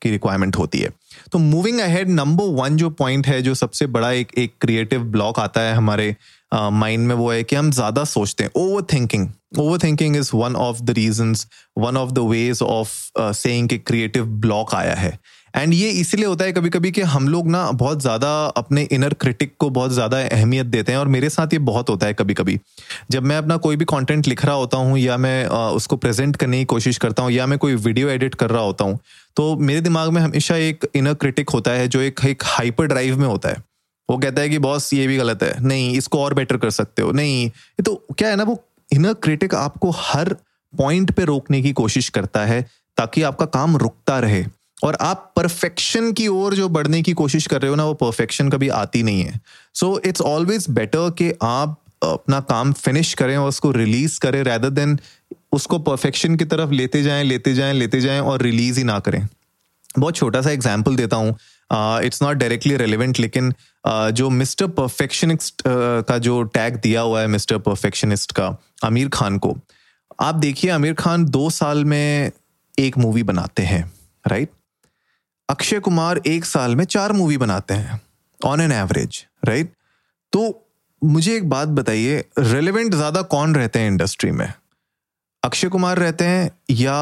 की 0.03 0.11
रिक्वायरमेंट 0.11 0.57
होती 0.57 0.79
है। 0.79 0.91
तो 1.33 1.39
मूविंग 1.39 1.81
अहेड 1.81 2.09
नंबर 2.09 2.45
वन 2.63 2.77
जो 2.77 2.91
पॉइंट 2.91 3.27
है, 3.27 3.41
जो 3.43 3.55
सबसे 3.55 3.87
बड़ा 3.87 4.11
एक 4.13 4.33
एक 4.39 4.55
क्रिएटिव 4.61 5.05
ब्लॉक 5.05 5.39
आता 5.39 5.61
है 5.61 5.75
हमारे 5.75 6.15
माइंड 6.53 7.07
में 7.07 7.15
वो 7.15 7.31
है 7.31 7.43
कि 7.45 7.57
हम 7.57 7.71
ज़्यादा 7.71 8.05
सोचते 8.07 8.45
हैं। 8.45 8.51
Over 8.57 8.83
thinking 8.93 9.27
over 9.59 9.79
thinking 9.79 10.17
is 10.17 10.31
one 10.35 10.57
of 10.57 10.83
the 10.83 10.91
reason 10.91 11.35
one 11.79 11.97
of 11.97 12.11
the 12.11 12.19
ways 12.29 12.63
of 12.63 12.93
saying 13.19 13.69
कि 13.69 13.79
क्रिएटिव 13.79 14.25
ब्लॉक 14.41 14.75
आया 14.75 14.95
है। 14.95 15.19
एंड 15.55 15.73
ये 15.75 15.89
इसलिए 15.91 16.27
होता 16.27 16.45
है 16.45 16.53
कभी 16.53 16.71
कभी 16.71 16.91
कि 16.93 17.03
हम 17.03 17.29
लोग 17.29 17.49
ना 17.51 17.71
बहुत 17.73 18.01
ज़्यादा 18.03 18.31
अपने 18.57 18.83
इनर 18.93 19.15
क्रिटिक 19.15 19.55
को 19.59 19.69
बहुत 19.71 19.93
ज़्यादा 19.93 20.19
अहमियत 20.23 20.67
देते 20.67 20.93
हैं 20.93 20.99
और 20.99 21.09
मेरे 21.09 21.31
साथ 21.31 21.53
ये 21.53 21.59
बहुत 21.61 21.91
होता 21.91 22.07
है 22.07 22.15
कभी 22.15 22.35
कभी 22.35 22.59
जब 23.11 23.23
मैं 23.23 23.37
अपना 23.37 23.57
कोई 23.57 23.77
भी 23.77 23.85
कंटेंट 23.85 24.29
लिख 24.29 24.45
रहा 24.45 24.55
होता 24.55 24.79
हूँ 24.79 24.99
या 24.99 25.17
मैं 25.17 25.47
उसको 25.47 25.97
प्रेजेंट 25.97 26.37
करने 26.37 26.59
की 26.59 26.65
कोशिश 26.65 26.99
करता 26.99 27.23
हूँ 27.23 27.33
या 27.33 27.47
मैं 27.47 27.59
कोई 27.59 27.75
वीडियो 27.77 28.09
एडिट 28.09 28.35
कर 28.35 28.51
रहा 28.51 28.63
होता 28.63 28.85
हूँ 28.85 28.99
तो 29.37 29.55
मेरे 29.57 29.81
दिमाग 29.81 30.11
में 30.11 30.21
हमेशा 30.23 30.57
एक 30.57 30.87
इनर 30.95 31.15
क्रिटिक 31.15 31.51
होता 31.51 31.71
है 31.71 31.89
जो 31.89 32.01
एक 32.01 32.21
एक 32.25 32.43
हाइपर 32.47 32.87
ड्राइव 32.87 33.19
में 33.19 33.27
होता 33.27 33.49
है। 33.49 33.68
वो 34.11 34.19
कहता 34.19 34.43
है 34.43 34.49
कि, 34.49 34.59
बॉस, 34.59 34.95
ये 34.95 35.07
भी 35.07 35.17
गलत 35.17 35.43
है। 35.43 35.61
नहीं, 35.61 35.93
इसको 35.93 36.19
और 36.19 36.35
बेटर 36.35 36.57
कर 36.57 36.71
सकते 36.71 37.03
हो। 37.03 37.13
नहीं, 37.13 37.47
ये 37.47 37.83
तो 37.83 38.07
क्या 38.19 38.29
है 38.29 38.37
ना, 38.37 38.43
वो 38.43 38.65
इनर 38.93 39.15
क्रिटिक 39.15 39.55
आपको 39.55 39.91
हर 39.91 40.37
पॉइंट 40.79 41.11
पे 41.11 41.25
रोकने 41.25 41.63
की 41.63 41.73
कोशिश 41.73 42.09
करता 42.09 42.45
है, 42.45 42.67
ताकि 42.97 43.23
आपका 43.23 43.47
काम 43.47 43.77
रुकता 43.77 44.19
रहे। 44.19 44.45
और 44.85 44.95
आप 45.01 45.33
परफेक्शन 45.37 46.13
की 46.13 46.29
ओर 46.29 46.55
जो 46.55 46.69
बढ़ने 46.69 47.03
की 47.03 47.13
कोशिश 47.13 47.47
कर 47.47 47.61
रहे 47.61 47.69
हो 47.69 47.77
ना, 47.77 47.85
वो 47.85 47.95
परफेक्शन 47.95 48.51
कभी 48.51 48.69
आती 48.69 49.03
नहीं 49.03 49.23
है। 49.23 49.41
सो 49.75 50.01
इट्स 50.07 50.21
ऑलवेज 50.21 50.67
बेटर 50.71 51.11
कि 51.11 51.33
आप 51.43 51.81
अपना 52.03 52.41
काम 52.41 52.73
फिनिश 52.73 53.15
करें 53.15 53.37
और 53.37 53.49
उसको 53.49 53.71
रिलीज़ 53.71 54.21
करें 54.21 54.43
रैदर 54.43 54.71
देन 54.71 55.01
उसको 55.53 55.79
परफेक्शन 55.79 56.37
की 56.37 56.45
तरफ़ 56.45 56.71
लेते 56.71 57.03
जाएँ 57.03 57.25
लेते 57.25 57.55
जाएँ 57.55 57.73
लेते 57.73 58.01
जाएँ 58.01 58.21
और 58.21 58.43
रिलीज़ 58.43 58.79
ही 58.79 58.85
ना 58.85 58.99
करें। 58.99 59.29
बहुत 59.99 60.17
छोटा 60.17 60.43
सा 60.43 60.51
एग्ज़ाम्पल 60.51 60.97
देता 60.97 61.17
हूँ। 61.17 61.37
इट्स 62.05 62.23
नॉट 62.23 62.37
डायरेक्टली 62.37 62.77
रेलिवेंट 62.77 63.19
लेकिन 63.21 63.53
uh, 63.85 64.11
जो 64.11 64.29
मिस्टर 64.31 64.67
परफेक्शनिस्ट 64.69 65.63
uh, 65.63 65.67
का 66.09 66.19
जो 66.19 66.43
टैग 66.45 66.77
दिया 66.77 67.01
हुआ 67.01 67.21
है 67.21 67.27
मिस्टर 67.29 67.59
परफेक्शनिस्ट 67.59 68.33
का 68.33 68.47
आमिर 68.85 69.09
खान 69.09 69.39
को। 69.39 69.57
आप 70.21 70.35
देखिए 70.35 70.71
आमिर 70.71 70.95
खान 70.95 71.25
दो 71.27 71.49
साल 71.51 71.85
में 71.85 72.31
एक 72.79 72.99
मूवी 72.99 73.23
बनाते 73.23 73.63
हैं 73.63 73.83
राइट 74.25 74.51
अक्षय 75.49 75.81
कुमार 75.81 76.21
एक 76.27 76.45
साल 76.45 76.77
में 76.77 76.85
चार 76.87 77.13
मूवी 77.13 77.37
बनाते 77.39 77.75
हैं 77.75 78.01
ऑन 78.41 78.61
एन 78.61 78.73
एवरेज 78.73 79.25
राइट 79.45 79.73
तो 80.33 80.41
मुझे 81.03 81.37
एक 81.37 81.49
बात 81.49 81.69
बताइए 81.71 82.25
रेलिवेंट 82.39 82.95
ज़्यादा 82.95 83.23
कौन 83.25 83.55
रहते 83.55 83.79
हैं 83.79 83.87
इंडस्ट्री 83.87 84.31
में? 84.31 84.53
अक्षय 85.43 85.69
कुमार 85.69 85.99
रहते 85.99 86.25
हैं 86.25 86.51
या 86.71 86.97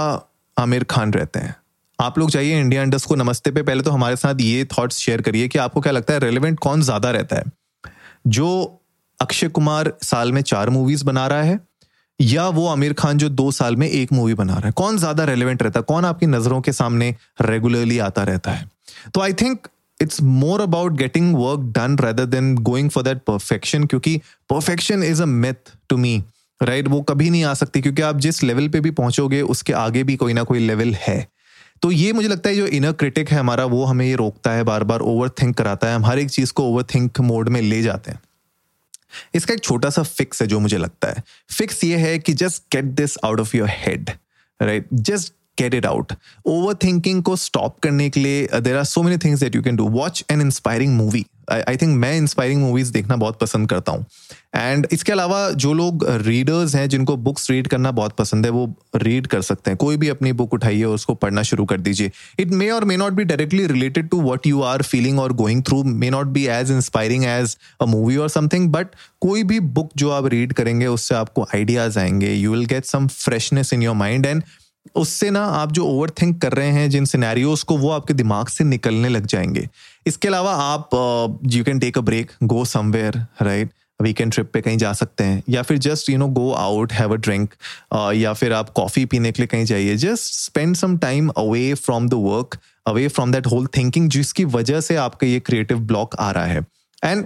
आमिर 0.57 0.85
खान 0.85 1.13
रहते 1.13 1.41
हैं? 1.41 1.55
आप 1.99 2.19
लोग 2.19 2.31
जाइए 2.31 2.59
इंडिया 2.61 2.83
इंडस 2.83 3.05
को 3.05 3.15
नमस्ते 3.15 3.51
पे। 3.51 3.63
पहले 3.63 3.83
तो 3.83 3.91
हमारे 3.91 4.17
साथ 4.17 4.41
ये 4.41 4.65
थॉट्स 4.69 4.97
शेयर 4.99 5.21
करिए 5.23 5.49
कि 5.49 5.59
आपको 5.59 5.81
क्या 5.81 5.93
लगता 5.93 6.15
है 6.15 6.21
रेलिवेंट 6.21 6.59
कौन 6.59 6.83
ज़्यादा 6.83 7.11
रहता 7.11 7.37
है? 7.37 7.45
जो 8.27 8.81
अक्षय 9.21 9.49
कुमार 9.49 9.93
साल 10.03 10.33
में 10.33 10.41
चार 10.43 10.71
मूवीज़ 10.71 11.05
बना 11.05 11.27
रहा 11.27 11.43
है, 11.43 11.59
या 12.21 12.47
वो 12.49 12.67
आमिर 12.69 12.93
खान 12.93 13.19
जो 13.19 13.29
दो 13.29 13.51
साल 13.53 13.77
में 13.77 13.89
एक 13.89 14.13
मूवी 14.13 14.35
बना 14.35 14.55
रहा 14.55 14.67
है? 14.67 14.73
कौन 14.73 14.99
ज़्यादा 14.99 15.25
रेलिवेंट 15.25 15.63
रहता 15.63 15.81
है? 15.81 15.85
कौन 15.85 16.05
आपकी 16.05 16.27
नज़रों 16.27 16.61
के 16.61 16.73
सामने 16.73 17.15
रेगुलरली 17.41 17.99
आता 17.99 18.23
रहता 18.23 18.51
है? 18.51 18.69
तो 19.15 19.21
I 19.21 19.33
think 19.33 19.69
it's 20.01 20.21
more 20.23 20.61
about 20.61 20.93
getting 20.93 21.35
work 21.37 21.61
done 21.77 21.97
rather 21.99 22.27
than 22.27 22.55
going 22.57 22.91
for 22.91 23.05
that 23.05 23.23
perfection 23.27 23.85
क्योंकि 23.85 24.17
perfection 24.51 25.03
is 25.03 25.23
a 25.23 25.27
myth 25.27 25.73
to 25.89 25.97
me 25.97 26.23
right 26.61 26.89
वो 26.89 27.01
कभी 27.03 27.31
नहीं 27.31 27.45
आ 27.45 27.55
सकती, 27.55 27.81
क्योंकि 27.81 28.03
आप 28.03 28.19
जिस 28.19 28.43
लेवल 28.43 28.69
पे 28.69 28.81
भी 28.81 28.91
पहुंचोगे, 28.93 29.41
उसके 29.43 29.73
आगे 29.75 30.03
भी 30.05 30.17
कोई 30.17 30.33
ना 30.33 30.43
कोई 30.43 30.59
लेवल 30.59 30.95
है। 30.99 31.27
तो 31.83 31.91
ये 31.91 32.13
मुझे 32.13 32.29
लगता 32.29 32.49
है 32.49 32.57
जो 32.57 32.67
इनर 32.67 32.93
क्रिटिक 32.93 33.31
है 33.31 33.39
हमारा, 33.39 33.65
वो 33.65 33.85
हमें 33.85 34.07
ये 34.07 34.15
रोकता 34.15 34.53
है 34.53 34.63
बार 34.65 34.85
बार 34.85 35.01
ओवर 35.01 35.29
थिंक 35.43 35.57
कराता 35.59 35.89
है। 35.89 35.95
हम 35.95 36.05
हर 36.05 36.19
एक 36.19 36.31
चीज़ 36.31 36.53
को 36.53 36.65
ओवर 36.65 36.83
थिंक 36.95 37.21
मोड 37.21 37.49
में 37.49 37.61
ले 37.61 37.83
जाते 37.83 38.11
हैं। 38.11 38.21
इसका 39.35 39.55
एक 39.55 39.61
छोटा 39.61 39.91
सा 39.91 40.03
फिक्स 40.03 40.43
है 40.43 40.49
जो 40.49 40.61
मुझे 40.61 40.79
लगता 40.79 41.09
है। 41.09 41.23
फिक्स 41.59 41.83
ये 41.85 41.97
है 41.97 42.19
कि 42.19 42.33
just 42.33 42.63
get 42.73 42.85
this 42.95 43.17
out 43.25 43.41
of 43.41 43.57
your 43.57 43.69
head 43.71 44.11
right 44.61 44.89
just 44.93 45.33
get 45.59 45.75
it 45.75 45.87
out 45.87 46.13
over 46.47 46.75
thinking 46.75 47.23
को 47.23 47.37
स्टॉप 47.37 47.79
करने 47.79 48.09
के 48.11 48.21
लिए 48.21 48.61
there 48.61 48.77
are 48.77 48.85
so 48.85 49.03
many 49.03 49.19
things 49.19 49.41
that 49.41 49.55
you 49.57 49.63
can 49.63 49.77
do 49.77 49.89
watch 49.89 50.25
an 50.31 50.41
inspiring 50.41 50.97
movie 50.97 51.25
I 51.51 51.77
think 51.77 51.97
मैं 51.97 52.17
inspiring 52.17 52.61
movies 52.61 52.93
देखना 52.93 53.17
बहुत 53.17 53.39
पसंद 53.41 53.69
करता 53.69 53.93
हूँ। 53.93 54.05
एंड 54.55 54.87
इसके 54.93 55.13
अलावा 55.13 55.39
जो 55.51 55.73
लोग 55.73 56.05
रीडर्स 56.23 56.75
हैं, 56.75 56.89
जिनको 56.89 57.17
बुक्स 57.17 57.51
रीड 57.51 57.67
करना 57.69 57.91
बहुत 57.91 58.17
पसंद 58.17 58.45
है, 58.45 58.51
वो 58.51 58.75
रीड 58.97 59.27
कर 59.27 59.43
सकते 59.43 59.71
हैं। 59.71 59.77
कोई 59.79 59.97
भी 59.97 60.09
अपनी 60.09 60.33
बुक 60.33 60.55
उठाइए 60.55 60.83
और 60.83 60.95
उसको 60.95 61.15
पढ़ना 61.15 61.43
शुरू 61.43 61.65
कर 61.65 61.81
दीजिए। 61.81 62.11
It 62.39 62.51
may 62.51 62.71
or 62.71 62.85
may 62.85 62.97
not 62.97 63.13
be 63.13 63.25
directly 63.25 63.67
related 63.67 64.09
to 64.09 64.21
what 64.23 64.47
you 64.47 64.63
are 64.63 64.83
feeling 64.83 65.19
or 65.19 65.33
going 65.33 65.63
through 65.63 65.83
may 65.85 66.11
not 66.11 66.27
be 66.27 66.47
as 66.47 66.71
inspiring 66.71 67.25
as 67.25 67.57
a 67.81 67.85
movie 67.87 68.17
or 68.17 68.29
something 68.29 68.69
but 68.73 68.87
कोई 69.21 69.43
भी 69.43 69.61
बुक 69.61 69.91
जो 69.97 70.11
आप 70.11 70.27
रीड 70.27 70.53
करेंगे, 70.53 70.87
उससे 70.87 71.15
आपको 71.15 71.43
आइडियाज़ 71.45 71.99
आएँगे। 71.99 72.33
You 72.35 72.53
will 72.53 72.65
get 72.65 72.85
some 72.85 73.07
freshness 73.07 73.73
in 73.73 73.83
your 73.83 73.97
mind 73.97 74.27
and 74.27 74.43
उससे 74.95 75.31
ना 75.31 75.45
आप 75.45 75.73
जो 75.73 75.87
ओवर 75.87 76.11
थिंक 76.21 76.41
कर 76.43 76.53
रहे 76.53 76.71
हैं, 76.71 76.89
जिन 76.91 77.05
सिनेरियोज 77.05 77.63
को, 77.63 77.77
वो 77.77 77.91
आपके 77.91 78.15
दिमाग 78.15 78.49
से 78.49 78.65
निकलने 78.65 79.09
लग 79.09 79.27
जाएँगे। 79.27 79.69
इसके 80.07 80.29
अलावा 80.29 80.53
आप 80.55 81.41
you 81.47 81.65
can 81.65 81.79
take 81.79 81.99
a 81.99 82.01
break 82.01 82.31
go 82.43 82.65
somewhere 82.65 83.25
right 83.43 83.71
weekend 84.01 84.33
trip 84.33 84.51
पे 84.53 84.61
कहीं 84.61 84.79
जा 84.79 84.93
सकते 84.93 85.25
हैं, 85.25 85.43
या 85.49 85.63
फिर 85.63 85.79
just 85.79 86.11
you 86.11 86.19
know 86.19 86.27
go 86.29 86.51
out 86.53 86.93
have 86.93 87.13
a 87.13 87.17
drink 87.17 87.55
या 88.15 88.33
फिर 88.33 88.53
आप 88.53 88.71
कॉफ़ी 88.71 89.05
पीने 89.05 89.33
के 89.33 89.43
लिए 89.43 89.47
कहीं 89.47 89.65
जाइए। 89.65 89.97
Just 89.97 90.35
spend 90.35 90.75
some 90.77 90.97
time 90.99 91.29
away 91.29 91.73
from 91.75 92.09
the 92.09 92.15
work 92.15 92.59
away 92.87 93.07
from 93.09 93.33
that 93.33 93.47
whole 93.47 93.67
thinking 93.77 94.09
जिसकी 94.11 94.45
वजह 94.45 94.81
से 94.81 94.97
आपका 94.97 95.27
ये 95.27 95.41
क्रिएटिव 95.41 95.79
ब्लॉक 95.79 96.17
आ 96.17 96.31
रहा 96.31 96.45
है। 96.45 96.67
एंड 97.05 97.25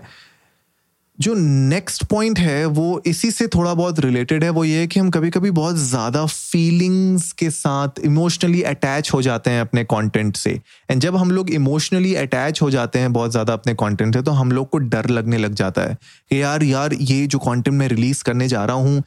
जो 1.21 1.35
नेक्स्ट 1.35 2.05
पॉइंट 2.05 2.39
है, 2.39 2.65
वो 2.67 3.03
इसी 3.07 3.31
से 3.31 3.47
थोड़ा 3.47 3.73
बहुत 3.75 3.99
रिलेटेड 4.01 4.45
है, 4.45 4.51
वो 4.51 4.65
ये 4.65 4.79
है 4.81 4.87
कि 4.87 5.01
हम 5.01 5.11
कभी 5.11 5.31
कभी 5.31 5.51
बहुत 5.51 5.77
ज़्यादा 5.79 6.25
फीलिंग्स 6.27 7.31
के 7.33 7.51
साथ 7.51 7.99
इमोशनली 8.05 8.63
अटैच 8.65 9.13
हो 9.13 9.21
जाते 9.23 9.51
हैं 9.51 9.61
अपने 9.61 9.85
कंटेंट 9.85 10.37
से। 10.37 10.51
एंड 10.91 11.01
जब 11.01 11.17
हम 11.17 11.31
लोग 11.31 11.51
इमोशनली 11.51 12.15
अटैच 12.15 12.63
हो 12.63 12.71
जाते 12.71 12.99
हैं 12.99 13.13
बहुत 13.13 13.31
ज़्यादा 13.31 13.53
अपने 13.53 13.75
कंटेंट 13.75 14.15
से 14.15 14.23
तो 14.23 14.31
हम 14.33 14.53
लोग 14.53 14.69
को 14.71 14.79
डर 14.79 15.09
लगने 15.11 15.39
लग 15.39 15.55
जाता 15.55 15.83
है 15.83 15.97
कि 16.31 16.43
यार 16.43 16.63
यार, 16.63 16.95
ये 16.95 17.27
जो 17.27 17.39
कंटेंट 17.39 17.77
मैं 17.77 17.89
रिलीज़ 17.89 18.23
करने 18.25 18.49
जा 18.49 18.65
रहा 18.65 18.77
हूँ, 18.77 19.03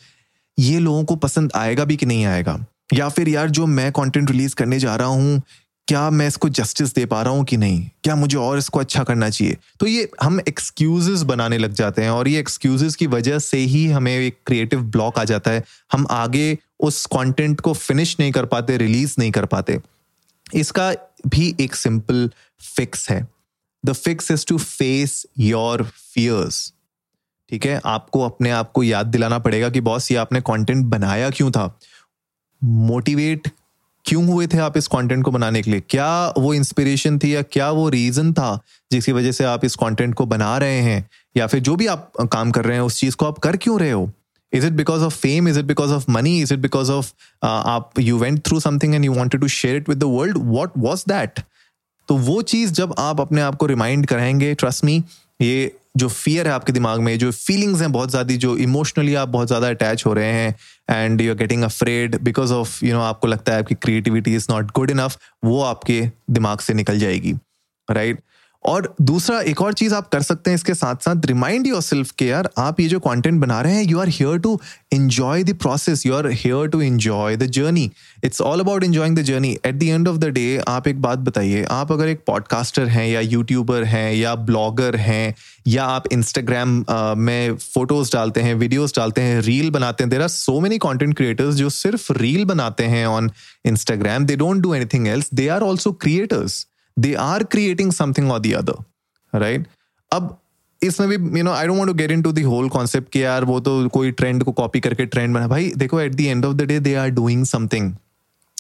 ये 0.58 0.80
लोगों 0.80 1.04
को 1.04 1.16
पसंद 1.18 1.52
आएगा 1.56 1.86
भी 1.86 1.96
कि 1.96 2.06
नहीं 2.06 2.26
आएगा? 2.26 2.58
या 2.94 3.10
फिर 3.10 3.30
यार, 3.30 3.50
जो 3.50 3.66
मैं 3.68 3.92
कंटेंट 3.92 4.32
रिलीज़ 4.32 4.56
करने 4.56 4.80
जा 4.80 4.96
रहा 4.96 5.08
हूँ 5.08 5.42
क्या 5.88 6.10
मैं 6.10 6.28
इसको 6.28 6.50
जस्टिस 6.50 6.94
दे 6.96 7.06
पा 7.06 7.22
रहा 7.22 7.34
हूँ 7.34 7.44
कि 7.46 7.58
नहीं? 7.58 7.90
क्या 8.04 8.16
मुझे 8.16 8.38
और 8.38 8.58
इसको 8.58 8.80
अच्छा 8.80 9.04
करना 9.04 9.30
चाहिए? 9.30 9.58
तो 9.80 9.88
ये 9.88 10.10
हम 10.22 10.40
एक्सक्यूजेस 10.40 11.22
बनाने 11.22 11.58
लग 11.58 11.74
जाते 11.74 12.02
हैं 12.02 12.10
और 12.10 12.28
ये 12.28 12.40
एक्सक्यूजेस 12.40 12.96
की 12.96 13.08
वजह 13.08 13.40
से 13.40 13.58
ही 13.58 13.86
हमें 13.88 14.18
एक 14.18 14.38
क्रिएटिव 14.46 14.82
ब्लॉक 14.82 15.20
आ 15.20 15.24
जाता 15.24 15.52
है। 15.52 15.64
हम 15.92 16.08
आगे 16.12 16.58
उस 16.80 17.06
कंटेंट 17.06 17.62
को 17.62 17.74
फिनिश 17.74 18.16
नहीं 18.20 18.32
कर 18.32 18.46
पाते 18.46 18.78
रिलीज़ 18.78 19.16
नहीं 19.20 19.32
कर 19.32 19.46
पाते। 19.46 19.80
इसका 20.54 20.94
भी 21.28 21.56
एक 21.60 21.76
सिंपल 21.76 22.30
फिक्स 22.76 23.10
है। 23.10 23.28
The 23.86 23.94
fix 23.94 24.32
is 24.32 24.46
to 24.48 24.58
face 24.58 25.26
your 25.40 25.84
fears 25.84 26.74
ठीक 27.50 27.66
है? 27.66 27.82
आपको 27.86 28.22
अपने 28.22 28.50
आप 28.50 28.72
को 28.72 28.84
याद 28.84 29.06
दिलाना 29.06 29.40
पड़ेगा 29.40 29.70
कि 29.70 29.82
बॉस 29.82 30.12
ये 30.12 30.18
आपने 30.18 30.42
कंटेंट 30.42 30.86
बनाया 30.86 31.30
क्यों 31.30 31.52
था? 31.52 31.80
मोटिवेट 32.64 33.50
क्यों 34.06 34.26
हुए 34.28 34.48
थे 34.48 34.58
आप 34.58 34.78
इस 34.78 34.88
कंटेंट 34.88 35.24
को 35.26 35.32
बनाने 35.32 35.62
के 35.62 35.72
लिए? 35.72 35.80
क्या 35.90 36.34
वो 36.38 36.54
इंस्पिरेशन 36.54 37.20
थी 37.20 37.34
या 37.36 37.42
क्या 37.42 37.70
वो 37.72 37.88
रीजन 37.90 38.34
था 38.34 38.60
जिसकी 38.92 39.12
वजह 39.12 39.32
से 39.32 39.44
आप 39.44 39.66
इस 39.66 39.76
कंटेंट 39.76 40.14
को 40.16 40.26
बना 40.26 40.58
रहे 40.58 40.80
हैं? 40.82 41.08
या 41.38 41.48
फिर 41.48 41.60
जो 41.60 41.76
भी 41.76 41.88
आप 41.88 42.12
काम 42.32 42.52
कर 42.52 42.66
रहे 42.66 42.78
हैं, 42.78 42.84
उस 42.84 43.00
चीज़ 43.00 43.16
को 43.16 43.26
आप 43.26 43.40
कर 43.40 43.58
क्यों 43.58 43.80
रहे 43.80 43.92
हो? 43.92 44.10
Is 44.54 44.66
it 44.66 44.74
because 44.74 45.04
of 45.04 45.16
fame 45.18 45.48
is 45.48 45.60
it 45.60 45.66
because 45.66 45.92
of 45.94 46.06
money 46.12 46.40
is 46.42 46.54
it 46.54 46.60
because 46.60 46.92
of 46.92 47.12
आप 47.44 48.00
you 48.00 48.18
went 48.18 48.40
through 48.48 48.60
something 48.60 48.96
and 48.96 49.06
you 49.06 49.14
wanted 49.14 49.42
to 49.42 49.48
share 49.48 49.76
it 49.76 49.90
with 49.90 50.00
the 50.00 50.04
world 50.04 50.38
what 50.38 50.72
was 50.78 51.04
that 51.08 51.40
तो 52.10 52.18
वो 52.18 52.42
चीज़ 52.42 52.74
जब 52.74 52.94
आप 53.00 53.22
अपने 53.22 53.42
आप 53.42 53.56
को 53.56 53.66
रिमाइंड 53.66 54.06
कराएँगे 54.06 54.54
trust 54.54 54.84
me 54.86 55.04
ये 55.42 55.72
जो 55.98 56.08
फियर 56.10 56.48
है 56.48 56.54
आपके 56.54 56.74
दिमाग 56.74 57.00
में, 57.00 57.18
जो 57.20 57.32
फीलिंग्स 57.32 57.82
हैं 57.82 57.92
बहुत 57.92 58.10
ज़्यादा, 58.10 58.36
जो 58.36 58.56
इमोशनली 58.58 59.16
आप 59.16 59.30
बहुत 59.30 59.48
ज़्यादा 59.48 59.70
अटैच 59.70 60.06
हो 60.06 60.14
रहे 60.14 60.32
हैं 60.32 60.56
and 60.90 61.22
you 61.22 61.32
are 61.32 61.38
getting 61.38 61.64
afraid 61.64 62.18
because 62.22 62.54
of 62.54 62.84
you 62.86 62.94
know 62.94 63.02
आपको 63.02 63.28
लगता 63.28 63.54
है 63.54 63.60
आपकी 63.60 63.76
creativity 63.76 64.36
is 64.36 64.48
not 64.50 64.72
good 64.72 64.92
enough 64.92 65.18
वो 65.46 65.62
आपके 65.64 66.02
दिमाग 66.32 66.60
से 66.60 66.74
निकल 66.74 67.00
जाएगी 67.00 67.34
राइट 67.88 68.16
right? 68.16 68.33
और 68.66 68.94
दूसरा 69.02 69.40
एक 69.42 69.62
और 69.62 69.74
चीज़ 69.74 69.94
आप 69.94 70.08
कर 70.10 70.22
सकते 70.22 70.50
हैं 70.50 70.56
इसके 70.56 70.74
साथ 70.74 71.04
साथ 71.06 71.26
रिमाइंड 71.26 71.68
योर 71.68 71.82
सेल्फ 71.82 72.12
के 72.12 72.26
यार, 72.26 72.50
आप 72.58 72.80
ये 72.80 72.88
जो 72.88 73.00
कंटेंट 73.00 73.40
बना 73.42 73.60
रहे 73.62 73.76
हैं 73.76 73.84
you 73.84 74.00
are 74.00 74.08
here 74.10 74.38
to 74.40 74.60
enjoy 74.94 75.44
the 75.44 75.54
process 75.58 76.06
you 76.06 76.14
are 76.16 76.28
here 76.32 76.68
to 76.68 76.82
enjoy 76.82 77.36
the 77.38 77.46
journey 77.52 77.90
it's 78.26 78.42
all 78.42 78.60
about 78.60 78.84
enjoying 78.84 79.18
the 79.18 79.22
journey 79.22 79.52
at 79.66 79.76
the 79.76 79.84
end 79.84 80.08
of 80.08 80.18
the 80.18 80.26
day 80.30 80.58
आप 80.68 80.88
एक 80.88 81.02
बात 81.02 81.20
बताइए, 81.20 81.64
आप 81.72 81.92
अगर 81.92 82.08
एक 82.08 82.24
पॉडकास्टर 82.28 82.88
हैं 82.88 83.08
या 83.08 83.20
यूट्यूबर 83.20 83.84
हैं 83.84 84.14
या 84.14 84.36
ब्लॉगर 84.36 84.96
हैं 84.96 85.34
या 85.68 85.84
आप 85.86 86.08
इंस्टाग्राम 86.14 86.84
में 87.18 87.56
फ़ोटोज़ 87.58 88.12
डालते 88.14 88.42
हैं 88.42 88.56
वीडियोज़ 88.56 88.94
डालते 88.96 89.22
हैं 89.22 89.40
रील 89.42 89.70
बनाते 89.72 90.04
हैं 90.04 90.10
there 90.10 90.22
are 90.22 90.28
so 90.30 90.60
many 90.60 90.78
content 90.78 91.16
creators 91.18 91.56
जो 91.56 91.70
सिर्फ़ 91.70 92.12
रील 92.14 92.46
बनाते 92.46 92.84
हैं 92.86 93.06
on 93.08 93.32
Instagram 93.66 94.26
they 94.26 94.36
don't 94.36 94.62
do 94.62 94.74
anything 94.74 95.08
else 95.08 95.30
they 95.34 95.48
are 95.48 95.62
also 95.62 95.92
creators 96.04 96.66
they 97.00 97.14
are 97.14 97.44
creating 97.44 97.92
something 97.92 98.32
or 98.32 98.40
the 98.40 98.52
other 98.54 99.40
right 99.40 99.68
अब 100.12 100.38
इसमें 100.82 101.10
भी 101.10 101.38
you 101.40 101.44
know 101.44 101.52
I 101.52 101.68
don't 101.68 101.78
want 101.78 101.90
to 101.90 101.94
get 101.94 102.12
into 102.12 102.32
the 102.32 102.44
whole 102.46 102.70
concept 102.70 103.12
कि 103.12 103.24
यार 103.24 103.46
वो 103.46 103.60
तो 103.60 103.88
कोई 103.90 104.12
ट्रेंड 104.12 104.44
को 104.44 104.52
copy 104.52 104.80
करके 104.80 105.06
ट्रेंड 105.06 105.34
बना। 105.36 105.48
भाई, 105.48 105.72
देखो 105.78 106.00
at 106.00 106.16
the 106.16 106.22
end 106.22 106.46
of 106.46 106.54
the 106.54 106.62
day 106.62 106.80
they 106.80 106.96
are 106.96 107.10
doing 107.10 107.46
something 107.46 107.94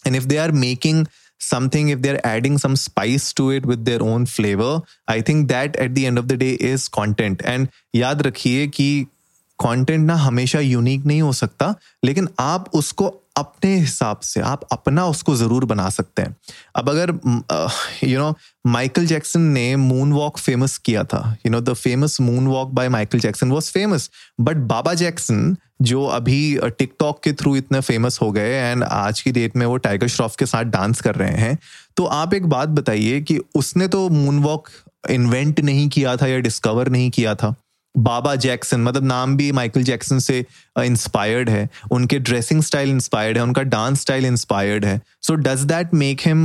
and 0.07 0.15
if 0.15 0.25
they 0.25 0.37
are 0.37 0.51
making 0.51 1.05
something, 1.39 1.87
if 1.89 2.01
they're 2.03 2.19
adding 2.27 2.57
some 2.57 2.75
spice 2.81 3.23
to 3.37 3.45
it 3.51 3.65
with 3.69 3.81
their 3.85 4.01
own 4.01 4.25
flavor, 4.25 4.81
i 5.13 5.15
think 5.29 5.47
that 5.47 5.79
at 5.85 5.95
the 5.95 6.05
end 6.09 6.19
of 6.21 6.27
the 6.27 6.37
day 6.37 6.51
is 6.67 6.85
content. 6.97 7.41
And 7.53 7.67
याद 7.95 8.21
रखिए 8.21 8.67
कि 8.67 9.07
content 9.59 10.05
ना 10.05 10.15
हमेशा 10.15 10.59
unique 10.59 11.05
नहीं 11.05 11.21
हो 11.21 11.33
सकता, 11.33 11.75
लेकिन 12.03 12.29
आप 12.39 12.69
उसको 12.73 13.09
अपने 13.35 13.75
हिसाब 13.75 14.19
से 14.23 14.41
आप 14.41 14.63
अपना 14.71 15.05
उसको 15.07 15.35
ज़रूर 15.35 15.65
बना 15.65 15.89
सकते 15.89 16.21
हैं। 16.21 16.35
अब 16.75 16.89
अगर 16.89 17.13
यू 18.03 18.19
नो 18.19 18.33
माइकल 18.67 19.05
जैक्सन 19.05 19.41
ने 19.41 19.75
मून 19.75 20.13
वॉक 20.13 20.37
फ़ेमस 20.37 20.77
किया 20.77 21.03
था। 21.03 21.21
You 21.45 21.51
know 21.51 21.61
the 21.61 21.73
famous 21.73 22.19
moonwalk 22.47 22.71
by 22.71 22.89
Michael 22.89 23.19
Jackson 23.19 23.51
was 23.51 23.71
famous 23.71 24.09
but 24.41 24.57
Baba 24.67 24.93
Jackson 24.93 25.55
जो 25.81 26.03
अभी 26.05 26.57
टिकटॉक 26.69 27.19
के 27.23 27.31
थ्रू 27.33 27.55
इतने 27.55 27.79
फ़ेमस 27.81 28.19
हो 28.21 28.31
गए 28.31 28.51
एंड 28.61 28.83
आज 28.83 29.21
की 29.21 29.31
डेट 29.31 29.55
में 29.55 29.65
वो 29.65 29.77
टाइगर 29.77 30.07
श्रॉफ 30.07 30.35
के 30.35 30.45
साथ 30.45 30.63
डांस 30.65 31.01
कर 31.01 31.15
रहे 31.15 31.35
हैं। 31.37 31.57
तो 31.97 32.05
आप 32.05 32.33
एक 32.33 32.45
बात 32.45 32.69
बताइए 32.69 33.19
कि 33.21 33.39
उसने 33.55 33.87
तो 33.87 34.07
मून 34.09 34.39
वॉक 34.43 34.69
इन्वेंट 35.09 35.59
नहीं 35.59 35.87
किया 35.89 36.15
था 36.17 36.27
या 36.27 36.37
डिस्कवर 36.39 36.89
नहीं 36.89 37.09
किया 37.11 37.35
था? 37.35 37.53
बाबा 37.95 38.35
जैक्सन 38.35 38.81
मतलब 38.81 39.03
नाम 39.03 39.35
भी 39.37 39.51
माइकल 39.51 39.83
जैक्सन 39.83 40.19
से 40.19 40.37
इंस्पायर्ड 40.79 41.49
है। 41.49 41.69
उनके 41.91 42.19
ड्रेसिंग 42.19 42.61
स्टाइल 42.63 42.89
इंस्पायर्ड 42.89 43.37
है, 43.37 43.43
उनका 43.43 43.61
डांस 43.63 44.01
स्टाइल 44.01 44.25
इंस्पायर्ड 44.25 44.85
है। 44.85 45.01
So 45.21 45.35
does 45.37 45.63
that 45.65 45.93
make 45.93 46.21
him 46.21 46.43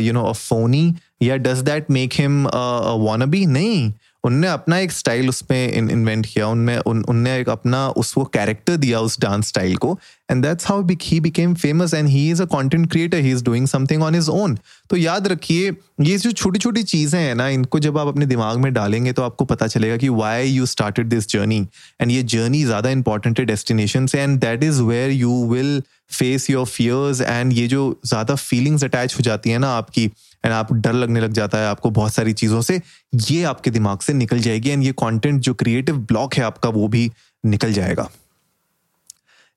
you 0.00 0.12
know 0.12 0.24
a 0.24 0.32
phony 0.32 0.94
या 1.22 1.36
does 1.36 1.58
that 1.60 1.90
make 1.90 2.14
him 2.14 2.46
wannabe 2.46 3.44
नहीं। 3.46 3.92
उनने 4.24 4.48
अपना 4.48 4.78
एक 4.78 4.92
स्टाइल 4.92 5.28
उसमें 5.28 5.72
इन्वेंट 5.72 6.26
किया 6.26 6.46
उनमें 6.48 6.76
उन, 6.78 7.02
उनने 7.02 7.36
एक 7.38 7.48
अपना 7.48 7.88
उसको 7.96 8.24
कैरेक्टर 8.26 8.76
दिया 8.76 9.00
उस 9.00 9.18
डांस 9.20 9.48
स्टाइल 9.48 9.76
को 9.76 9.98
and 10.30 10.42
that's 10.44 10.66
how 10.66 10.86
he 11.02 11.20
became 11.20 11.54
famous 11.54 11.94
and 11.94 12.08
he 12.08 12.28
is 12.30 12.42
a 12.42 12.44
content 12.46 12.90
creator 12.90 13.18
he 13.18 13.30
is 13.32 13.44
doing 13.44 13.66
something 13.66 14.02
on 14.02 14.14
his 14.14 14.28
own 14.30 14.58
तो 14.90 14.96
याद 14.96 15.28
रखिए 15.28 15.70
ये 16.00 16.16
जो 16.18 16.32
छोटी 16.32 16.58
छोटी 16.58 16.82
चीज़ें 16.84 17.18
हैं 17.20 17.34
ना 17.34 17.48
इनको 17.50 17.78
जब 17.78 17.98
आप 17.98 18.08
अपने 18.08 18.26
दिमाग 18.26 18.58
में 18.58 18.72
डालेंगे 18.74 19.12
तो 19.12 19.22
आपको 19.22 19.44
पता 19.44 19.66
चलेगा 19.66 19.96
कि 19.96 20.08
why 20.14 20.48
you 20.48 20.66
started 20.66 21.08
this 21.08 21.28
journey 21.28 21.66
and 22.00 22.10
ये 22.10 22.22
जर्नी 22.28 22.64
ज़्यादा 22.64 22.90
इंपॉर्टेंट 22.90 23.40
है 23.40 23.44
डेस्टिनेशन 23.46 24.06
से 24.06 24.20
and 24.20 24.38
that 24.40 24.64
is 24.64 24.82
where 24.82 25.10
you 25.12 25.44
will 25.46 25.80
face 26.10 26.48
your 26.50 26.66
fears 26.66 27.20
and 27.20 27.52
ये 27.52 27.66
जो 27.68 27.84
ज़्यादा 28.06 28.34
फीलिंग्स 28.36 28.84
अटैच 28.84 29.14
हो 29.14 29.22
जाती 29.22 29.50
है 29.50 29.58
ना 29.58 29.70
आपकी 29.72 30.10
एंड 30.44 30.52
आप 30.54 30.72
डर 30.72 30.92
लगने 30.92 31.20
लग 31.20 31.32
जाता 31.32 31.58
है 31.58 31.66
आपको 31.66 31.90
बहुत 31.90 32.14
सारी 32.14 32.32
चीज़ों 32.34 32.60
से, 32.60 32.80
ये 33.14 33.42
आपके 33.44 33.70
दिमाग 33.70 34.00
से 34.00 34.12
निकल 34.14 34.38
जाएगी 34.40 34.70
एंड 34.70 34.82
ये 34.82 34.92
कंटेंट 34.98 35.40
जो 35.40 35.54
क्रिएटिव 35.54 35.96
ब्लॉक 35.98 36.34
है 36.34 36.42
आपका, 36.44 36.68
वो 36.68 36.88
भी 36.88 37.10
निकल 37.44 37.72
जाएगा। 37.72 38.08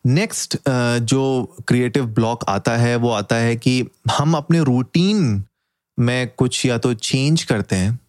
नेक्स्ट 0.06 0.58
जो 0.68 1.56
क्रिएटिव 1.68 2.06
ब्लॉक 2.06 2.44
आता 2.50 2.76
है, 2.78 2.96
वो 2.96 3.10
आता 3.12 3.36
है 3.36 3.56
कि 3.56 3.84
हम 4.12 4.36
अपने 4.36 4.60
रूटीन 4.64 5.44
में 5.98 6.28
कुछ 6.38 6.66
या 6.66 6.78
तो 6.78 6.94
चेंज 6.94 7.44
करते 7.44 7.76
हैं, 7.76 8.00